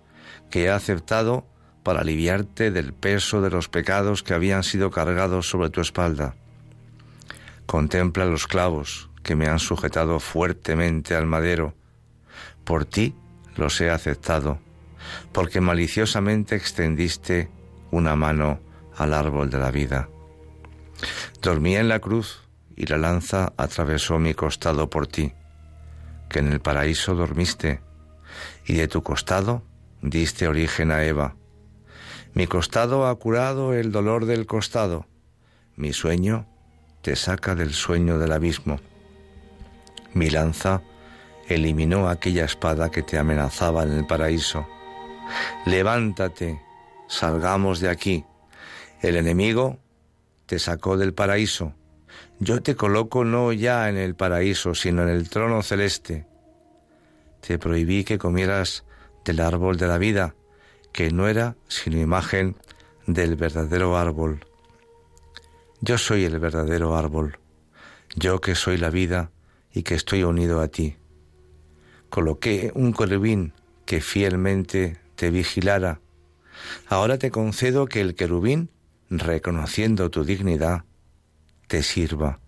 [0.49, 1.45] que he aceptado
[1.83, 6.35] para aliviarte del peso de los pecados que habían sido cargados sobre tu espalda.
[7.65, 11.73] Contempla los clavos que me han sujetado fuertemente al madero.
[12.63, 13.15] Por ti
[13.55, 14.59] los he aceptado,
[15.31, 17.49] porque maliciosamente extendiste
[17.91, 18.59] una mano
[18.95, 20.09] al árbol de la vida.
[21.41, 22.41] Dormí en la cruz
[22.75, 25.33] y la lanza atravesó mi costado por ti,
[26.29, 27.81] que en el paraíso dormiste,
[28.65, 29.63] y de tu costado
[30.01, 31.35] diste origen a Eva.
[32.33, 35.05] Mi costado ha curado el dolor del costado,
[35.75, 36.47] mi sueño
[37.01, 38.79] te saca del sueño del abismo.
[40.13, 40.81] Mi lanza
[41.47, 44.67] eliminó aquella espada que te amenazaba en el paraíso.
[45.65, 46.61] Levántate,
[47.07, 48.25] salgamos de aquí.
[49.01, 49.79] El enemigo
[50.45, 51.73] te sacó del paraíso.
[52.39, 56.25] Yo te coloco no ya en el paraíso, sino en el trono celeste.
[57.45, 58.85] Te prohibí que comieras
[59.25, 60.35] del árbol de la vida,
[60.91, 62.55] que no era sino imagen
[63.07, 64.45] del verdadero árbol.
[65.81, 67.39] Yo soy el verdadero árbol,
[68.15, 69.31] yo que soy la vida
[69.73, 70.97] y que estoy unido a ti.
[72.09, 73.53] Coloqué un querubín
[73.85, 75.99] que fielmente te vigilara.
[76.87, 78.69] Ahora te concedo que el querubín,
[79.09, 80.85] reconociendo tu dignidad,
[81.67, 82.39] te sirva.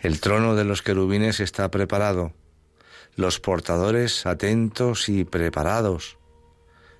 [0.00, 2.32] El trono de los querubines está preparado,
[3.16, 6.18] los portadores atentos y preparados,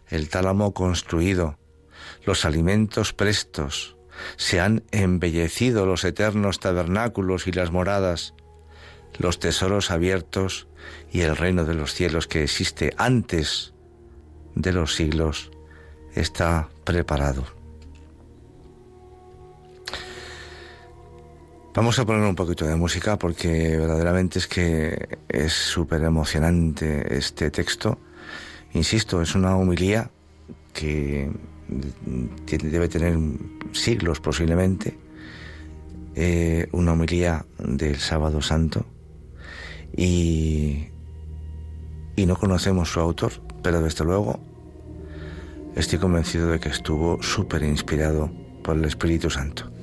[0.08, 1.58] el tálamo construido,
[2.24, 3.96] los alimentos prestos,
[4.36, 8.34] se han embellecido los eternos tabernáculos y las moradas,
[9.18, 10.66] los tesoros abiertos
[11.12, 13.72] y el reino de los cielos que existe antes
[14.54, 15.50] de los siglos
[16.14, 17.44] está preparado.
[21.74, 27.50] Vamos a poner un poquito de música porque verdaderamente es que es súper emocionante este
[27.50, 27.98] texto.
[28.74, 30.08] Insisto, es una humilía
[30.72, 31.30] que
[32.46, 33.18] debe tener
[33.72, 34.96] siglos posiblemente,
[36.14, 38.86] eh, una homilía del sábado santo
[39.96, 40.88] y,
[42.16, 44.40] y no conocemos su autor, pero desde luego
[45.76, 48.30] estoy convencido de que estuvo súper inspirado
[48.62, 49.73] por el Espíritu Santo.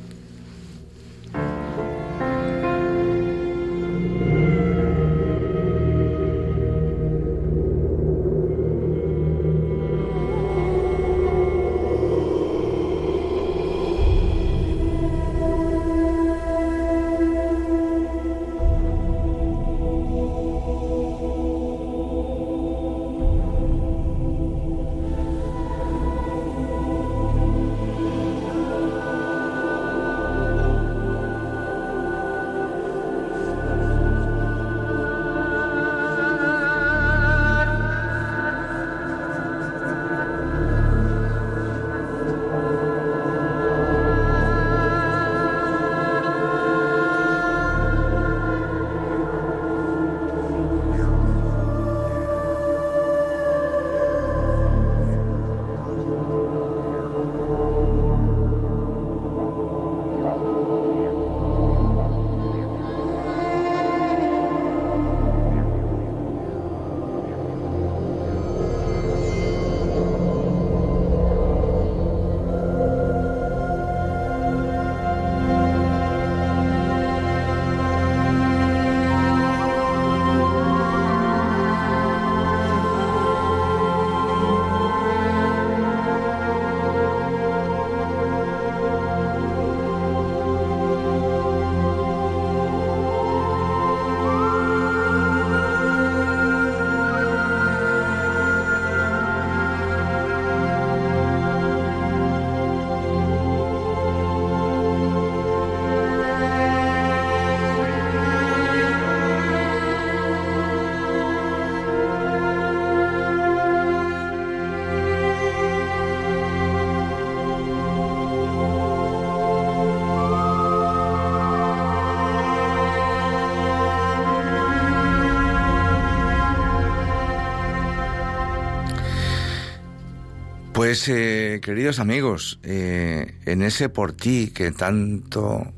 [130.82, 135.72] Pues, eh, queridos amigos, eh, en ese por ti que tanto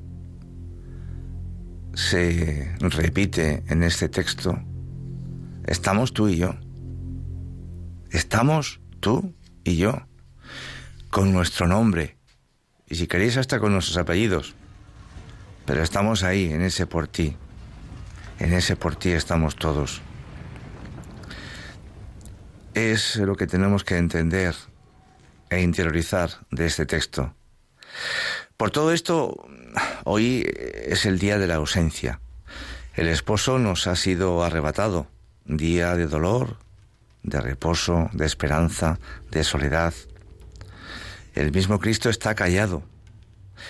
[1.93, 4.58] se repite en este texto,
[5.66, 6.56] estamos tú y yo.
[8.12, 9.36] Estamos tú
[9.66, 10.08] y yo,
[11.10, 12.16] con nuestro nombre,
[12.88, 14.56] y si queréis hasta con nuestros apellidos.
[15.66, 17.36] Pero estamos ahí, en ese por ti.
[18.39, 20.01] En ese por ti estamos todos.
[22.74, 24.56] Es lo que tenemos que entender
[25.56, 27.34] e interiorizar de este texto.
[28.58, 29.45] Por todo esto,
[30.04, 30.45] hoy
[30.86, 32.20] es el día de la ausencia.
[32.95, 35.08] El esposo nos ha sido arrebatado,
[35.45, 36.58] día de dolor,
[37.24, 38.99] de reposo, de esperanza,
[39.32, 39.93] de soledad.
[41.34, 42.84] El mismo Cristo está callado.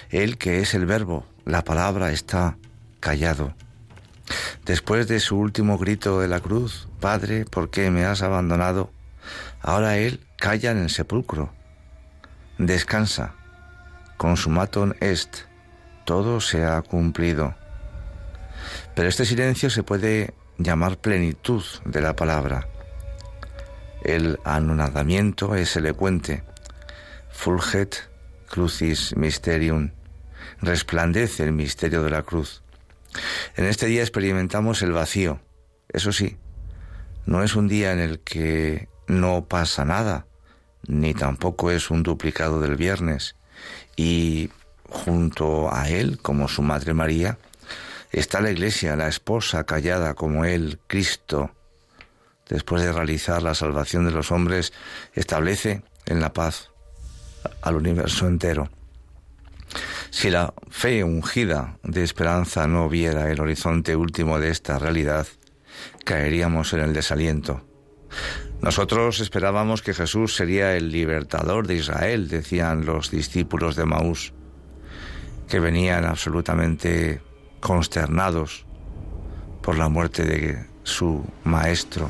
[0.10, 2.58] Él que es el verbo, la palabra está
[3.00, 3.54] callado.
[4.66, 8.92] Después de su último grito de la cruz, Padre, ¿por qué me has abandonado?
[9.62, 11.54] Ahora Él calla en el sepulcro.
[12.58, 13.36] Descansa.
[14.18, 15.45] Consumaton est.
[16.06, 17.56] Todo se ha cumplido.
[18.95, 22.68] Pero este silencio se puede llamar plenitud de la palabra.
[24.04, 26.43] El anonadamiento es elocuente.
[27.32, 27.95] Fulget
[28.49, 29.91] crucis mysterium.
[30.62, 32.64] Resplandece el misterio de la cruz.
[33.56, 35.39] En este día experimentamos el vacío.
[35.89, 36.38] Eso sí,
[37.26, 40.28] no es un día en el que no pasa nada,
[40.88, 43.36] ni tampoco es un duplicado del viernes.
[43.96, 44.50] Y
[44.90, 47.38] junto a él, como su Madre María,
[48.12, 51.52] está la Iglesia, la esposa callada como él, Cristo,
[52.48, 54.74] después de realizar la salvación de los hombres,
[55.14, 56.70] establece en la paz
[57.62, 58.70] al universo entero.
[60.12, 65.26] Si la fe ungida de esperanza no viera el horizonte último de esta realidad,
[66.06, 67.66] caeríamos en el desaliento.
[68.64, 74.32] Nosotros esperábamos que Jesús sería el libertador de Israel, decían los discípulos de Maús,
[75.49, 77.22] que venían absolutamente
[77.59, 78.66] consternados
[79.61, 82.09] por la muerte de su maestro.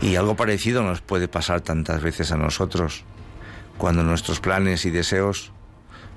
[0.00, 3.04] Y algo parecido nos puede pasar tantas veces a nosotros,
[3.78, 5.52] cuando nuestros planes y deseos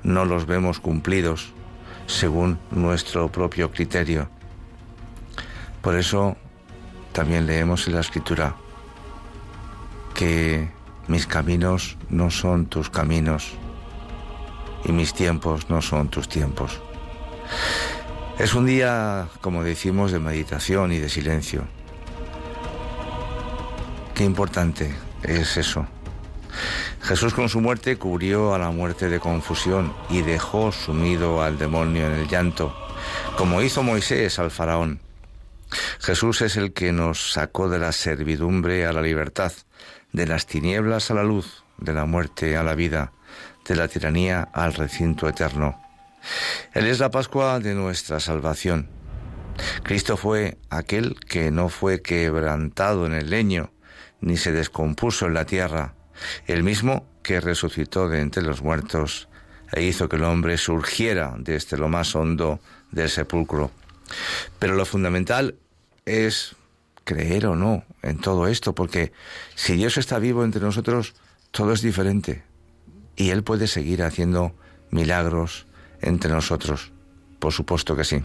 [0.01, 1.53] no los vemos cumplidos
[2.07, 4.31] según nuestro propio criterio.
[5.83, 6.37] Por eso
[7.11, 8.55] también leemos en la escritura
[10.19, 10.69] que
[11.07, 13.53] mis caminos no son tus caminos
[14.83, 16.81] y mis tiempos no son tus tiempos.
[18.37, 21.63] Es un día, como decimos, de meditación y de silencio.
[24.13, 24.93] Qué importante
[25.23, 25.87] es eso.
[27.01, 32.07] Jesús con su muerte cubrió a la muerte de confusión y dejó sumido al demonio
[32.07, 32.75] en el llanto,
[33.37, 34.99] como hizo Moisés al faraón.
[36.01, 39.53] Jesús es el que nos sacó de la servidumbre a la libertad,
[40.11, 43.11] de las tinieblas a la luz, de la muerte a la vida,
[43.67, 45.79] de la tiranía al recinto eterno.
[46.73, 48.89] Él es la Pascua de nuestra salvación.
[49.83, 53.71] Cristo fue aquel que no fue quebrantado en el leño,
[54.21, 55.93] ni se descompuso en la tierra,
[56.47, 59.29] el mismo que resucitó de entre los muertos
[59.71, 62.59] e hizo que el hombre surgiera desde lo más hondo
[62.91, 63.71] del sepulcro.
[64.57, 65.55] Pero lo fundamental
[66.05, 66.55] es
[67.09, 69.11] creer o no en todo esto, porque
[69.55, 71.15] si Dios está vivo entre nosotros,
[71.49, 72.43] todo es diferente.
[73.15, 74.53] Y Él puede seguir haciendo
[74.91, 75.65] milagros
[76.01, 76.91] entre nosotros.
[77.39, 78.21] Por supuesto que sí.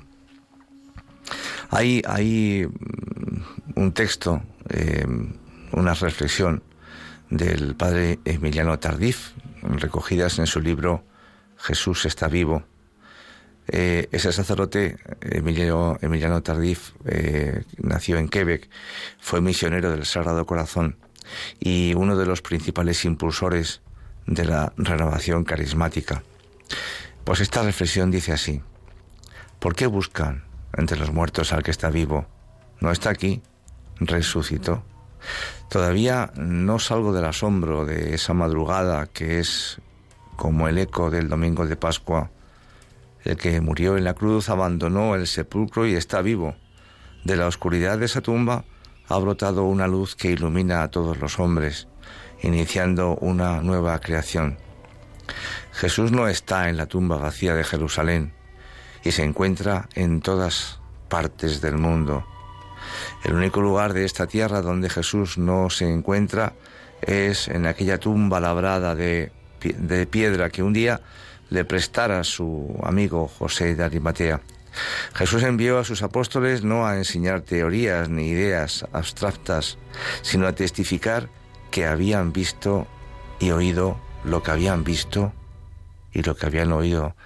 [1.70, 5.06] Hay, hay mm, un texto, eh,
[5.72, 6.62] una reflexión
[7.30, 9.30] del padre Emiliano Tardif,
[9.62, 11.04] recogidas en su libro
[11.56, 12.64] Jesús está vivo.
[13.68, 18.68] Eh, ese sacerdote, Emiliano, Tardif, eh, nació en Quebec,
[19.18, 20.96] fue misionero del Sagrado Corazón
[21.58, 23.80] y uno de los principales impulsores
[24.26, 26.22] de la renovación carismática.
[27.24, 28.60] Pues esta reflexión dice así,
[29.58, 30.44] ¿por qué buscan
[30.76, 32.26] entre los muertos al que está vivo?
[32.80, 33.40] No está aquí,
[33.98, 34.84] resucitó.
[35.70, 39.80] Todavía no salgo del asombro de esa madrugada que es
[40.36, 42.30] como el eco del domingo de Pascua.
[43.24, 46.54] El que murió en la cruz abandonó el sepulcro y está vivo.
[47.24, 48.64] De la oscuridad de esa tumba
[49.08, 51.88] ha brotado una luz que ilumina a todos los hombres,
[52.42, 54.58] iniciando una nueva creación.
[55.72, 58.34] Jesús no está en la tumba vacía de Jerusalén
[59.02, 62.24] y se encuentra en todas partes del mundo.
[63.24, 66.52] El único lugar de esta tierra donde Jesús no se encuentra
[67.00, 69.32] es en aquella tumba labrada de,
[70.10, 71.00] piedra que un día
[71.50, 74.40] le prestara su amigo José de Arimatea.
[75.14, 79.78] Jesús envió a sus apóstoles no a enseñar teorías ni ideas abstractas,
[80.22, 81.28] sino a testificar
[81.70, 82.86] que habían visto
[83.38, 85.32] y oído lo que habían visto
[86.12, 87.16] y lo que habían oído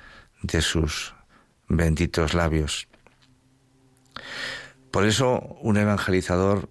[0.42, 1.14] de sus
[1.68, 2.88] benditos labios.
[4.90, 6.68] Por eso un evangelizador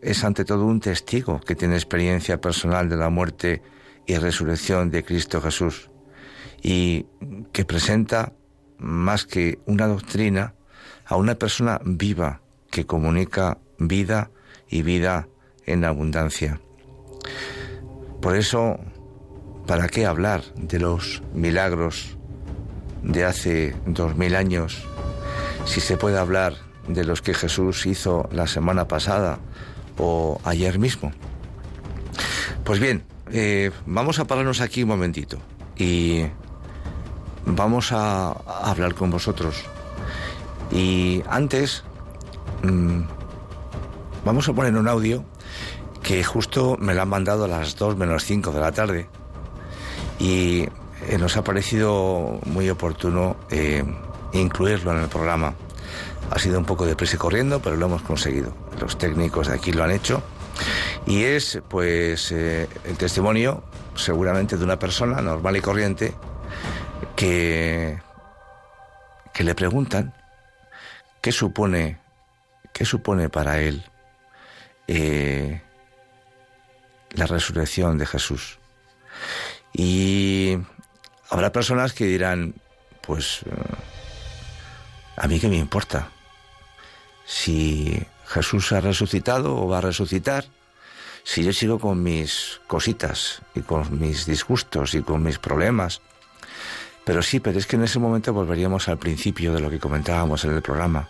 [0.00, 3.62] es ante todo un testigo que tiene experiencia personal de la muerte
[4.06, 5.90] y resurrección de Cristo Jesús
[6.64, 7.06] y
[7.52, 8.32] que presenta
[8.78, 10.54] más que una doctrina,
[11.04, 12.40] a una persona viva
[12.70, 14.30] que comunica vida
[14.68, 15.28] y vida
[15.66, 16.60] en abundancia.
[18.22, 18.80] Por eso,
[19.66, 22.16] ¿para qué hablar de los milagros
[23.02, 24.86] de hace dos mil años
[25.66, 26.54] si se puede hablar
[26.88, 29.38] de los que Jesús hizo la semana pasada
[29.98, 31.12] o ayer mismo?
[32.64, 35.38] Pues bien, eh, vamos a pararnos aquí un momentito
[35.76, 36.24] y
[37.46, 38.32] vamos a,
[38.62, 39.62] hablar con vosotros.
[40.70, 41.84] Y antes,
[42.62, 43.02] mm,
[44.24, 45.24] vamos a poner un audio
[46.02, 49.08] que justo me lo han mandado a las 2 menos 5 de la tarde
[50.18, 50.68] y
[51.08, 53.84] eh, nos ha parecido muy oportuno eh,
[54.32, 55.54] incluirlo en el programa.
[56.30, 58.52] Ha sido un poco de prisa corriendo, pero lo hemos conseguido.
[58.80, 60.22] Los técnicos de aquí lo han hecho.
[61.06, 63.62] Y es, pues, eh, el testimonio,
[63.94, 66.14] seguramente, de una persona normal y corriente
[67.16, 68.00] que,
[69.32, 70.14] que le preguntan
[71.20, 71.98] qué supone,
[72.72, 73.84] qué supone para él
[74.86, 75.62] eh,
[77.12, 78.58] la resurrección de Jesús.
[79.72, 80.58] Y
[81.30, 82.54] habrá personas que dirán,
[83.00, 83.50] pues, eh,
[85.16, 86.10] a mí qué me importa
[87.24, 90.44] si Jesús ha resucitado o va a resucitar,
[91.22, 96.02] si yo sigo con mis cositas y con mis disgustos y con mis problemas
[97.04, 100.44] pero sí, pero es que en ese momento volveríamos al principio de lo que comentábamos
[100.44, 101.08] en el programa.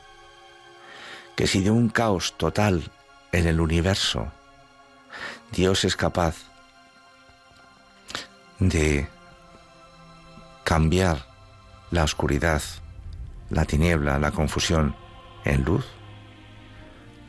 [1.37, 2.91] Que si de un caos total
[3.33, 4.33] en el universo,
[5.53, 6.37] Dios es capaz
[8.59, 9.09] de
[10.65, 11.27] cambiar
[11.91, 12.63] la oscuridad,
[13.51, 14.97] la tiniebla, la confusión
[15.45, 15.87] en luz,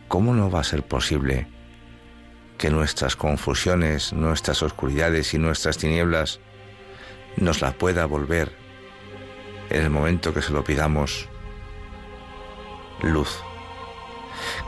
[0.08, 1.48] ¿cómo no va a ser posible
[2.58, 6.40] que nuestras confusiones, nuestras oscuridades y nuestras tinieblas
[7.38, 8.56] nos la pueda volver
[9.70, 11.28] en el momento que se lo pidamos
[13.02, 13.42] luz.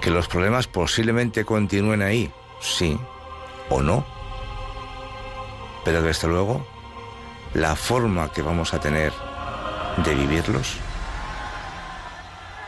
[0.02, 3.00] Que los problemas posiblemente continúen ahí, sí
[3.70, 4.06] o no,
[5.84, 6.66] pero desde luego
[7.54, 9.14] la forma que vamos a tener
[10.04, 10.78] de vivirlos,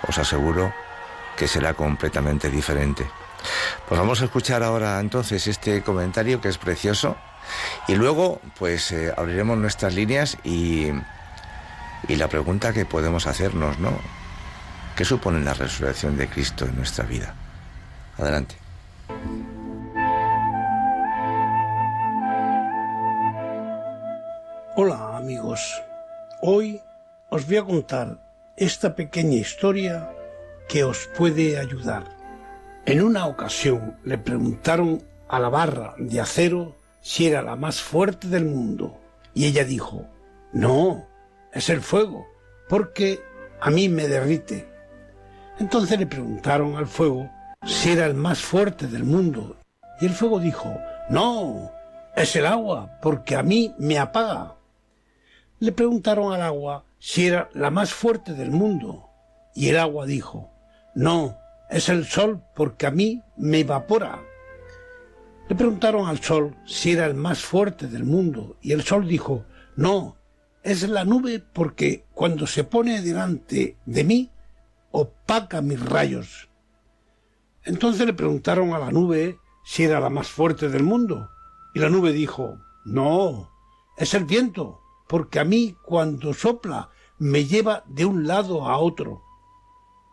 [0.08, 0.74] os aseguro
[1.38, 3.10] que será completamente diferente.
[3.87, 7.15] Pues vamos a escuchar ahora entonces este comentario que es precioso
[7.87, 10.89] y luego, pues eh, abriremos nuestras líneas y,
[12.07, 13.97] y la pregunta que podemos hacernos, ¿no?
[14.95, 17.33] ¿Qué supone la resurrección de Cristo en nuestra vida?
[18.17, 18.55] Adelante.
[24.75, 25.81] Hola amigos,
[26.41, 26.81] hoy
[27.29, 28.17] os voy a contar
[28.55, 30.09] esta pequeña historia
[30.67, 32.18] que os puede ayudar.
[32.86, 38.27] En una ocasión le preguntaron a la barra de acero si era la más fuerte
[38.27, 38.99] del mundo.
[39.34, 40.05] Y ella dijo,
[40.53, 41.05] no,
[41.53, 42.25] es el fuego,
[42.67, 43.19] porque
[43.61, 44.67] a mí me derrite.
[45.59, 47.30] Entonces le preguntaron al fuego
[47.65, 49.57] si era el más fuerte del mundo.
[50.01, 50.75] Y el fuego dijo,
[51.09, 51.71] no,
[52.15, 54.55] es el agua, porque a mí me apaga.
[55.59, 59.09] Le preguntaron al agua si era la más fuerte del mundo.
[59.53, 60.49] Y el agua dijo,
[60.95, 61.38] no,
[61.70, 64.22] es el sol, porque a mí me evapora.
[65.47, 69.45] Le preguntaron al sol si era el más fuerte del mundo y el sol dijo,
[69.76, 70.17] no,
[70.63, 74.32] es la nube porque cuando se pone delante de mí
[74.91, 76.49] opaca mis rayos.
[77.63, 81.30] Entonces le preguntaron a la nube si era la más fuerte del mundo
[81.74, 83.49] y la nube dijo, no,
[83.97, 89.24] es el viento porque a mí cuando sopla me lleva de un lado a otro.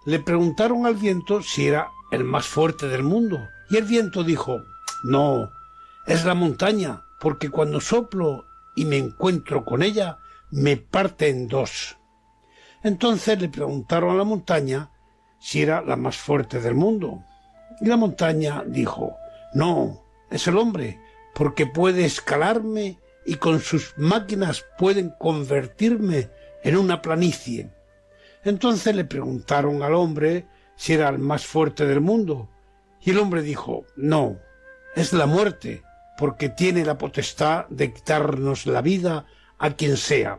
[0.07, 4.63] Le preguntaron al viento si era el más fuerte del mundo y el viento dijo,
[5.03, 5.51] no,
[6.07, 8.47] es la montaña, porque cuando soplo
[8.77, 10.19] y me encuentro con ella,
[10.53, 11.97] me parte en dos.
[12.85, 14.91] Entonces le preguntaron a la montaña
[15.41, 17.25] si era la más fuerte del mundo.
[17.81, 19.17] Y la montaña dijo,
[19.55, 21.01] no, es el hombre,
[21.35, 26.31] porque puede escalarme y con sus máquinas pueden convertirme
[26.63, 27.73] en una planicie.
[28.47, 32.49] Entonces le preguntaron al hombre si era el más fuerte del mundo.
[33.03, 34.37] Y el hombre dijo, no,
[34.95, 35.83] es la muerte,
[36.17, 39.27] porque tiene la potestad de quitarnos la vida
[39.59, 40.39] a quien sea.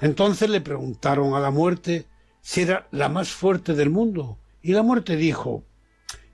[0.00, 2.08] Entonces le preguntaron a la muerte
[2.40, 5.62] si era la más fuerte del mundo, y la muerte dijo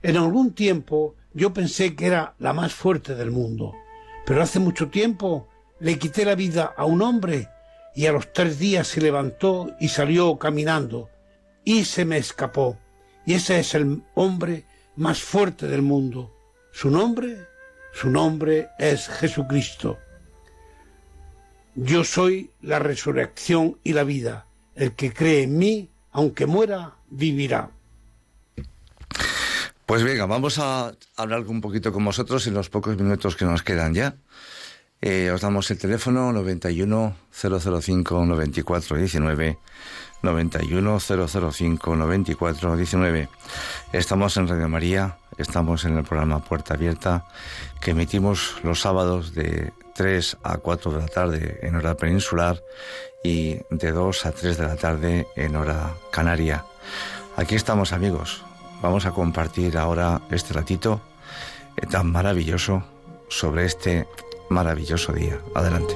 [0.01, 3.75] En algún tiempo yo pensé que era la más fuerte del mundo,
[4.25, 5.47] pero hace mucho tiempo
[5.79, 7.49] le quité la vida a un hombre
[7.95, 11.09] y a los tres días se levantó y salió caminando
[11.63, 12.77] y se me escapó.
[13.25, 14.65] Y ese es el hombre
[14.95, 16.33] más fuerte del mundo.
[16.71, 17.47] Su nombre,
[17.93, 19.99] su nombre es Jesucristo.
[21.75, 24.47] Yo soy la resurrección y la vida.
[24.73, 27.69] el que cree en mí, aunque muera, vivirá.
[29.85, 33.61] Pues venga, vamos a hablar un poquito con vosotros en los pocos minutos que nos
[33.61, 34.15] quedan ya.
[35.03, 39.57] Eh, os damos el teléfono 91 005 94 19
[40.21, 43.29] 91 005 94 19.
[43.93, 47.25] Estamos en Radio María, estamos en el programa Puerta Abierta
[47.79, 52.61] que emitimos los sábados de 3 a 4 de la tarde en hora peninsular
[53.23, 56.63] y de 2 a 3 de la tarde en hora canaria.
[57.37, 58.43] Aquí estamos amigos,
[58.83, 61.01] vamos a compartir ahora este ratito
[61.75, 62.83] eh, tan maravilloso
[63.29, 64.05] sobre este
[64.51, 65.39] maravilloso día.
[65.55, 65.95] Adelante.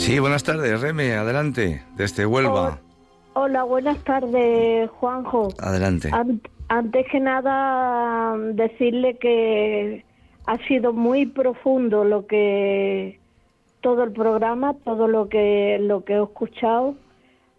[0.00, 2.78] Sí, buenas tardes, Reme, adelante, desde Huelva.
[3.34, 5.48] Hola, buenas tardes, Juanjo.
[5.58, 6.10] Adelante.
[6.68, 10.02] antes que nada, decirle que
[10.46, 13.20] ha sido muy profundo lo que
[13.82, 16.94] todo el programa, todo lo que lo que he escuchado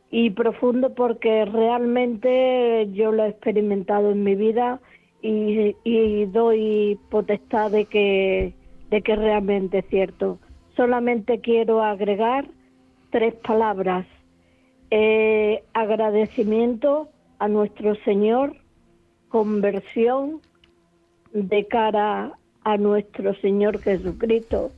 [0.10, 4.80] y profundo porque realmente yo lo he experimentado en mi vida
[5.22, 8.56] y, y doy potestad de que
[8.90, 10.40] de que realmente es cierto
[10.82, 12.46] solamente quiero agregar
[13.12, 14.08] tres palabras.
[14.90, 18.56] Eh, agradecimiento a nuestro Señor,
[19.30, 20.42] conversión
[21.34, 22.32] de cara
[22.64, 24.72] a nuestro Señor Jesucristo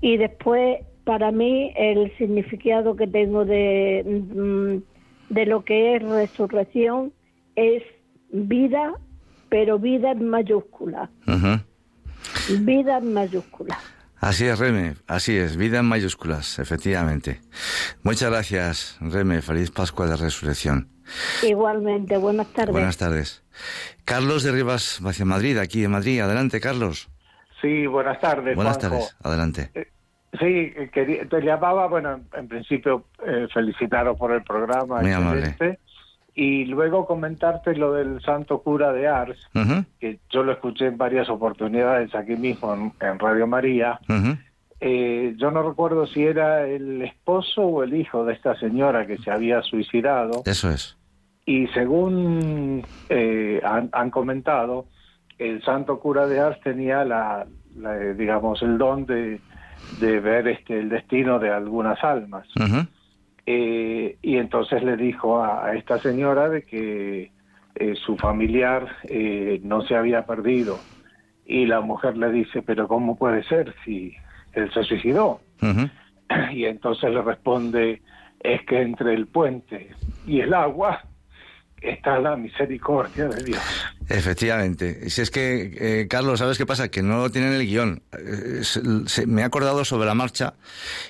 [0.00, 7.12] y después para mí el significado que tengo de, mm, de lo que es resurrección
[7.56, 7.82] es
[8.30, 8.94] vida,
[9.50, 11.10] pero vida en mayúscula.
[12.62, 13.78] Vida en mayúscula.
[14.26, 17.38] Así es, Reme, así es, vida en mayúsculas, efectivamente.
[18.02, 20.88] Muchas gracias, Reme, feliz Pascua de Resurrección.
[21.44, 22.72] Igualmente, buenas tardes.
[22.72, 23.44] Buenas tardes.
[24.04, 26.18] Carlos de Rivas, hacia Madrid, aquí en Madrid.
[26.18, 27.08] Adelante, Carlos.
[27.62, 28.56] Sí, buenas tardes.
[28.56, 29.70] Buenas tardes, adelante.
[29.74, 29.86] Eh,
[30.40, 35.02] sí, te llamaba, bueno, en principio, eh, felicitaros por el programa.
[35.02, 35.56] Muy amable
[36.38, 39.38] y luego comentarte lo del santo cura de Ars,
[39.98, 43.98] que yo lo escuché en varias oportunidades aquí mismo en, Radio María.
[44.78, 49.16] Eh, yo no recuerdo si era el esposo o el hijo de esta señora que
[49.16, 50.42] se había suicidado.
[50.44, 50.98] Eso es.
[51.46, 54.88] Y según eh, han, comentado,
[55.38, 57.46] el santo cura de Ars tenía la,
[58.14, 59.40] digamos, el don de,
[60.00, 62.46] de ver este el destino de algunas almas.
[63.46, 67.30] Eh, y entonces le dijo a, esta señora de que
[67.76, 70.78] eh, su familiar eh, no se había perdido.
[71.46, 74.14] Y la mujer le dice, pero ¿cómo puede ser si
[74.52, 75.40] él se suicidó?
[76.50, 78.02] Y entonces le responde,
[78.40, 79.90] es que entre el puente
[80.26, 81.02] y el agua
[81.80, 83.95] está la misericordia de Dios.
[84.08, 85.10] Efectivamente.
[85.10, 86.88] Si es que, eh, Carlos, ¿sabes qué pasa?
[86.88, 88.02] Que no tienen el guion.
[88.12, 88.62] Eh,
[89.26, 90.54] me he acordado sobre la marcha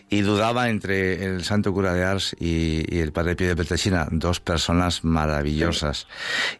[0.09, 4.41] y dudaba entre el santo cura de Ars y, el padre Pío de Petresina, dos
[4.41, 6.07] personas maravillosas.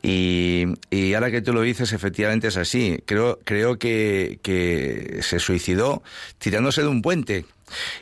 [0.03, 0.67] Y,
[1.15, 3.03] ahora que tú lo dices, efectivamente es así.
[3.07, 6.03] Creo, creo que, que se suicidó
[6.39, 7.47] tirándose de un puente.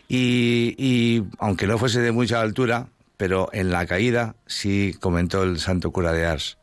[0.09, 5.59] Y, y aunque no fuese de mucha altura, pero en la caída sí comentó el
[5.61, 6.59] santo cura de Ars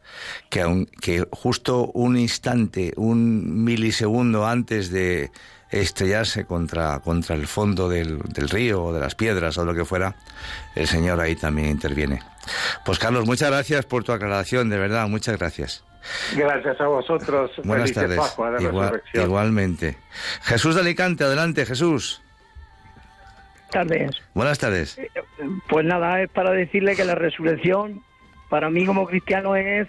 [0.49, 5.31] que, que justo un instante, un milisegundo antes de
[5.69, 9.85] estrellarse contra, contra el fondo del, del río o de las piedras o lo que
[9.85, 10.15] fuera,
[10.75, 12.21] el Señor ahí también interviene.
[12.83, 15.85] Pues Carlos, muchas gracias por tu aclaración, de verdad, muchas gracias.
[16.35, 17.51] Gracias a vosotros.
[17.63, 18.17] Buenas tardes.
[18.69, 18.89] Igual-
[19.23, 19.97] igualmente.
[20.41, 22.21] Jesús de Alicante, adelante, Jesús.
[23.71, 24.21] Tardes.
[24.35, 25.01] Buenas tardes.
[25.67, 28.03] Pues nada, es para decirle que la resurrección
[28.49, 29.87] para mí como cristiano es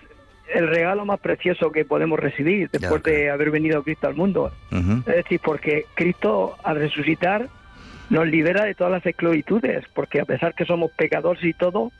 [0.54, 4.52] el regalo más precioso que podemos recibir después de haber venido Cristo al mundo.
[4.70, 7.48] Es decir, porque Cristo al resucitar
[8.10, 11.90] nos libera de todas las esclavitudes, porque a pesar que somos pecadores y todo,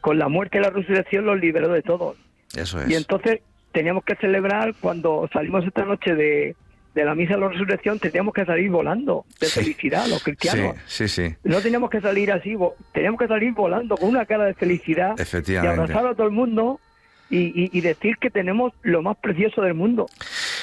[0.00, 2.16] con la muerte y la resurrección los liberó de todo.
[2.54, 2.90] Eso es.
[2.90, 3.40] Y entonces
[3.72, 6.56] teníamos que celebrar cuando salimos esta noche de,
[6.94, 10.76] de la misa de la resurrección, teníamos que salir volando de felicidad los cristianos.
[10.86, 11.34] Sí, sí, sí.
[11.44, 12.56] No teníamos que salir así,
[12.92, 15.80] teníamos que salir volando con una cara de felicidad y Efectivamente.
[15.82, 16.80] abrazar a todo el mundo
[17.30, 20.06] y, y- y decir que tenemos lo más precioso del mundo,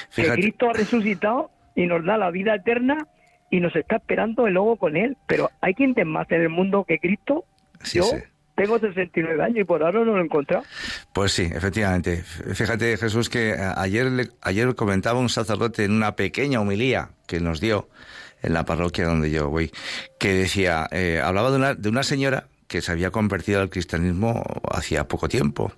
[0.09, 0.35] Fíjate.
[0.35, 3.07] que Cristo ha resucitado y nos da la vida eterna
[3.49, 5.15] y nos está esperando el luego con él.
[5.27, 7.45] Pero hay quien más en el mundo que Cristo.
[7.83, 8.17] Sí, Yo sí.
[8.57, 10.65] Tengo 69 años y por ahora no lo he encontrado.
[11.13, 12.23] Pues sí, efectivamente.
[12.53, 17.61] Fíjate, Jesús, que ayer, le- ayer comentaba un sacerdote en una pequeña homilía que nos
[17.61, 17.87] dio
[18.41, 19.71] en la parroquia donde yo voy,
[20.19, 24.43] que decía, eh, hablaba de una, de una señora que se había convertido al cristianismo
[24.71, 25.71] hacía poco tiempo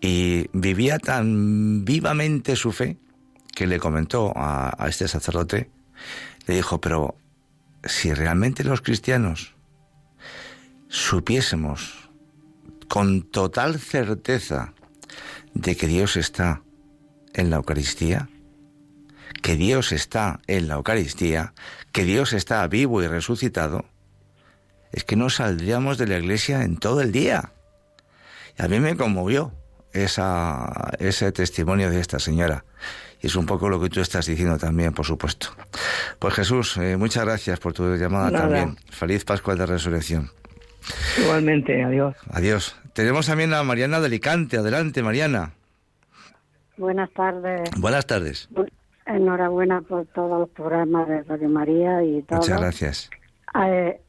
[0.00, 2.98] y vivía tan vivamente su fe
[3.54, 5.70] que le comentó a este sacerdote,
[6.46, 7.16] le dijo, pero
[7.82, 9.54] si realmente los cristianos
[10.88, 12.10] supiésemos
[12.88, 14.72] con total certeza
[15.54, 16.62] de que Dios está
[17.34, 18.28] en la Eucaristía,
[19.42, 21.52] que Dios está en la Eucaristía,
[21.92, 23.84] que Dios está vivo y resucitado,
[24.92, 27.52] es que no saldríamos de la iglesia en todo el día.
[28.58, 29.52] Y a mí me conmovió
[29.92, 32.64] esa, ese testimonio de esta señora.
[33.20, 35.48] Y es un poco lo que tú estás diciendo también, por supuesto.
[36.18, 38.44] Pues Jesús, eh, muchas gracias por tu llamada Nada.
[38.44, 38.78] también.
[38.90, 40.30] Feliz Pascua de Resurrección.
[41.22, 42.16] Igualmente, adiós.
[42.30, 42.76] Adiós.
[42.92, 44.56] Tenemos también a Mariana de Alicante.
[44.58, 45.52] Adelante, Mariana.
[46.76, 47.70] Buenas tardes.
[47.78, 48.48] Buenas tardes.
[49.06, 52.38] Enhorabuena por todos los programas de Radio María y todo.
[52.40, 53.10] Muchas gracias.
[53.64, 54.00] Eh,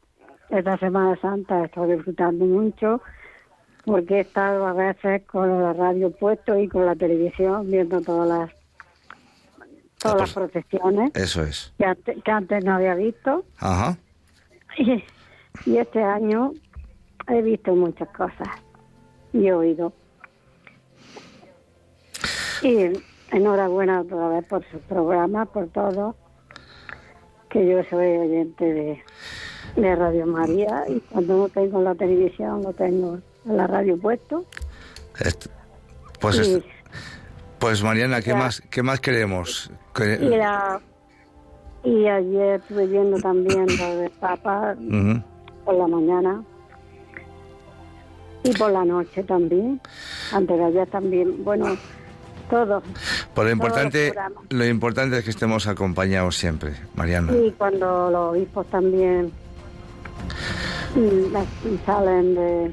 [0.50, 3.02] esta Semana Santa he estado disfrutando mucho
[3.86, 8.28] porque he estado a veces con la radio puesto y con la televisión viendo todas
[8.28, 8.52] las
[10.00, 11.74] todas las procesiones Eso es.
[11.78, 13.98] que antes, que antes no había visto Ajá.
[14.78, 15.04] y,
[15.66, 16.54] y este año
[17.30, 18.48] he visto muchas cosas
[19.34, 19.94] y he oído.
[22.62, 22.92] Y
[23.32, 26.16] enhorabuena otra vez por su programa, por todo,
[27.50, 29.04] que yo soy oyente de,
[29.76, 34.46] de Radio María y cuando no tengo la televisión lo tengo en la radio puesto.
[35.20, 35.48] Est-
[36.20, 36.64] pues, y,
[37.60, 39.72] pues Mariana, ¿qué más, qué más queremos?
[39.96, 40.82] Que- y, la-
[41.84, 44.76] y ayer estuve viendo también lo del Papa
[45.64, 46.44] por la mañana
[48.50, 49.80] y por la noche también,
[50.34, 51.78] antes de ayer también, bueno,
[52.50, 52.82] todo.
[52.82, 54.14] Por lo Todos importante,
[54.50, 57.32] lo importante es que estemos acompañados siempre, Mariana.
[57.36, 59.32] Y cuando los obispos también
[60.96, 62.72] mm, salen de...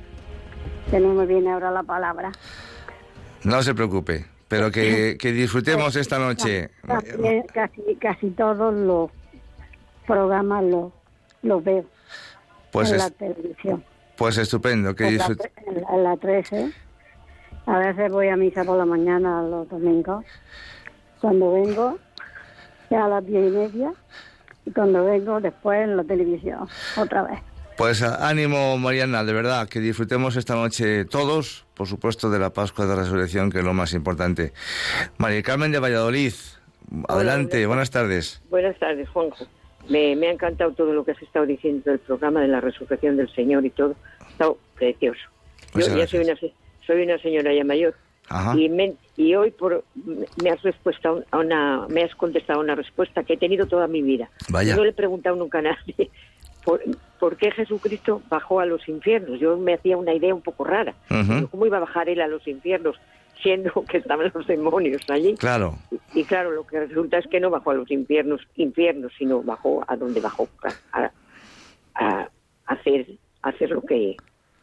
[0.91, 2.33] que no me viene ahora la palabra.
[3.45, 6.71] No se preocupe, pero que, que disfrutemos esta noche.
[6.87, 9.11] También casi, casi todos los
[10.07, 10.93] programas los,
[11.43, 11.85] los veo
[12.73, 13.85] Pues, en es- la televisión.
[14.17, 16.73] Pues estupendo, que en, la, disfrut- en la- la 13.
[17.67, 20.25] A veces voy a misa por la mañana los domingos.
[21.21, 21.99] Cuando vengo,
[22.91, 23.93] ya a las diez y media.
[24.65, 27.39] Y cuando vengo, después en la televisión, otra vez.
[27.77, 32.51] Pues a- ánimo, Mariana, de verdad, que disfrutemos esta noche todos, por supuesto, de la
[32.51, 34.53] Pascua de Resurrección, que es lo más importante.
[35.19, 36.33] María Carmen de Valladolid,
[37.09, 38.43] adelante, buenas tardes.
[38.49, 39.45] Buenas tardes, Juanjo.
[39.89, 43.17] Me, me ha encantado todo lo que has estado diciendo del programa de la resurrección
[43.17, 43.95] del Señor y todo.
[44.21, 45.21] Ha estado precioso.
[45.75, 46.35] Yo ya soy una,
[46.87, 47.95] soy una señora ya mayor
[48.29, 48.57] Ajá.
[48.59, 49.85] y, me- y hoy por,
[50.43, 54.03] me has respuesto a una, me has contestado una respuesta que he tenido toda mi
[54.03, 54.31] vida.
[54.49, 54.75] Vaya.
[54.77, 56.11] No le he preguntado nunca a nadie
[56.65, 56.81] por,
[57.21, 59.39] por qué Jesucristo bajó a los infiernos.
[59.39, 60.95] Yo me hacía una idea un poco rara.
[61.51, 62.97] ¿Cómo iba a bajar él a los infiernos
[63.43, 65.35] siendo que estaban los demonios allí?
[65.37, 65.79] Claro,
[66.15, 69.85] Y claro, lo que resulta es que no bajó a los infiernos, infiernos sino bajó
[69.89, 70.49] a donde bajó,
[70.93, 71.11] a, a-
[71.99, 72.29] a
[72.67, 73.07] hacer,
[73.43, 74.17] a hacer lo que,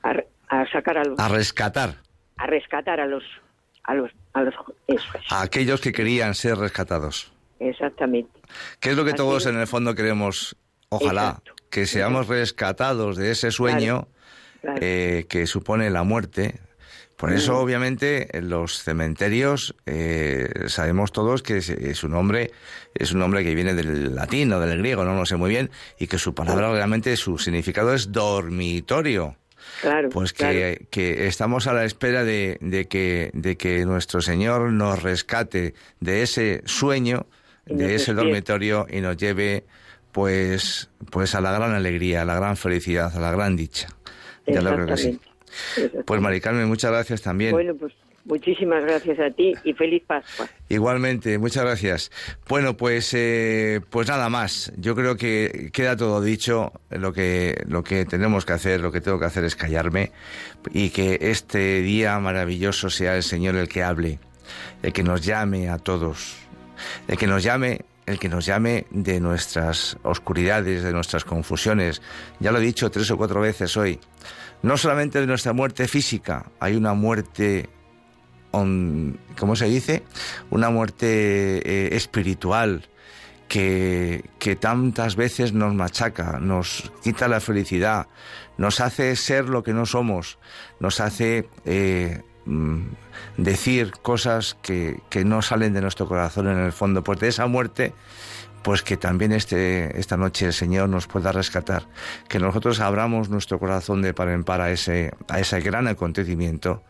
[0.04, 0.14] a,
[0.50, 1.96] a sacar a los, a rescatar
[2.38, 3.24] a rescatar a los,
[3.84, 4.54] a los, a los,
[4.88, 7.32] eso es, a aquellos que querían ser rescatados.
[7.60, 8.40] exactamente.
[8.80, 10.56] ¿Qué es lo que Así todos en el fondo queremos?
[10.90, 11.54] Ojalá Exacto.
[11.72, 14.08] que seamos rescatados de ese sueño
[14.62, 14.78] Claro.
[14.82, 16.60] eh, que supone la muerte,
[17.24, 22.52] Por eso, obviamente, en los cementerios eh, sabemos todos que su nombre
[22.94, 25.72] es un nombre que viene del latín o del griego, no lo sé muy bien,
[25.98, 29.38] y que su palabra realmente, su significado es dormitorio.
[29.80, 34.74] Claro, pues que, que, estamos a la espera de, de, que, de que nuestro Señor
[34.74, 37.26] nos rescate de ese sueño,
[37.66, 39.64] de ese dormitorio y nos lleve
[40.12, 43.88] pues, pues a la gran alegría, a la gran felicidad, a la gran dicha.
[44.46, 45.22] Ya lo creo que sí.
[46.06, 47.52] Pues Mari Carmen, muchas gracias también.
[47.52, 47.94] Bueno, pues
[48.26, 50.48] muchísimas gracias a ti y feliz Pascua.
[50.70, 52.12] Igualmente, muchas gracias.
[52.48, 54.72] Bueno, pues eh, pues nada más.
[54.78, 56.72] Yo creo que queda todo dicho.
[56.90, 60.12] Lo que lo que tenemos que hacer, lo que tengo que hacer es callarme
[60.72, 64.20] y que este día maravilloso sea el Señor el que hable,
[64.82, 66.38] el que nos llame a todos,
[67.08, 72.02] el que nos llame el que nos llame de nuestras oscuridades, de nuestras confusiones.
[72.40, 74.00] Ya lo he dicho tres o cuatro veces hoy.
[74.64, 77.70] No solamente de nuestra muerte física, hay una muerte,
[78.52, 80.04] ¿cómo se dice?
[80.52, 82.88] Una muerte eh, espiritual
[83.50, 88.08] que, que tantas veces nos machaca, nos quita la felicidad,
[88.58, 90.40] nos hace ser lo que no somos,
[90.80, 92.84] nos hace eh, mm,
[93.36, 97.04] decir cosas que, que, no salen de nuestro corazón en el fondo.
[97.04, 97.94] Pues de esa muerte
[98.64, 101.84] pues que también este, esta noche el Señor nos pueda rescatar,
[102.28, 106.84] que nosotros abramos nuestro corazón de par en par a ese, a ese gran acontecimiento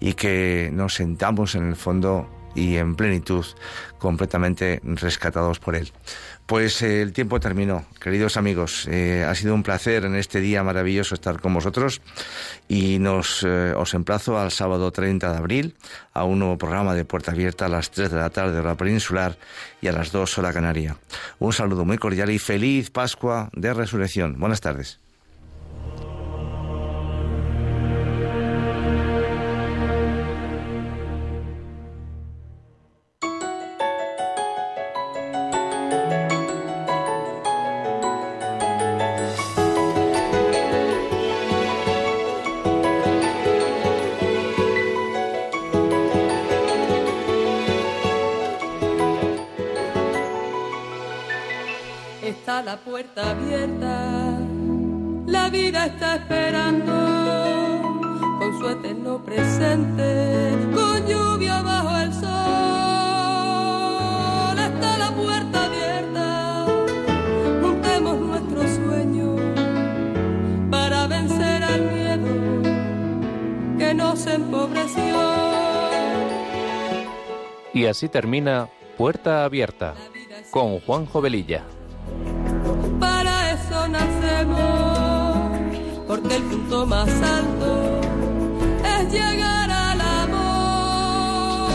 [0.00, 3.44] y que nos sentamos en el fondo y en plenitud,
[3.98, 5.92] completamente rescatados por Él.
[6.46, 8.86] Pues eh, el tiempo terminó, queridos amigos.
[8.90, 12.02] Eh, ha sido un placer en este día maravilloso estar con vosotros
[12.68, 15.76] y nos eh, os emplazo al sábado 30 de abril
[16.12, 19.38] a un nuevo programa de Puerta Abierta a las 3 de la tarde hora peninsular
[19.80, 20.96] y a las 2 hora canaria.
[21.38, 24.38] Un saludo muy cordial y feliz Pascua de Resurrección.
[24.38, 25.03] Buenas tardes.
[78.04, 79.94] Así termina Puerta Abierta
[80.50, 81.64] con Juan Jovelilla
[83.90, 85.48] nacemos,
[86.06, 88.00] porque el punto más alto
[88.82, 91.74] es llegar al amor.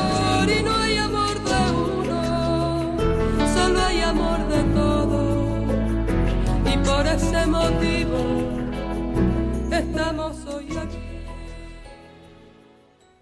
[0.49, 2.97] Y no hay amor de uno,
[3.53, 5.69] solo hay amor de todos.
[6.65, 8.29] Y por ese motivo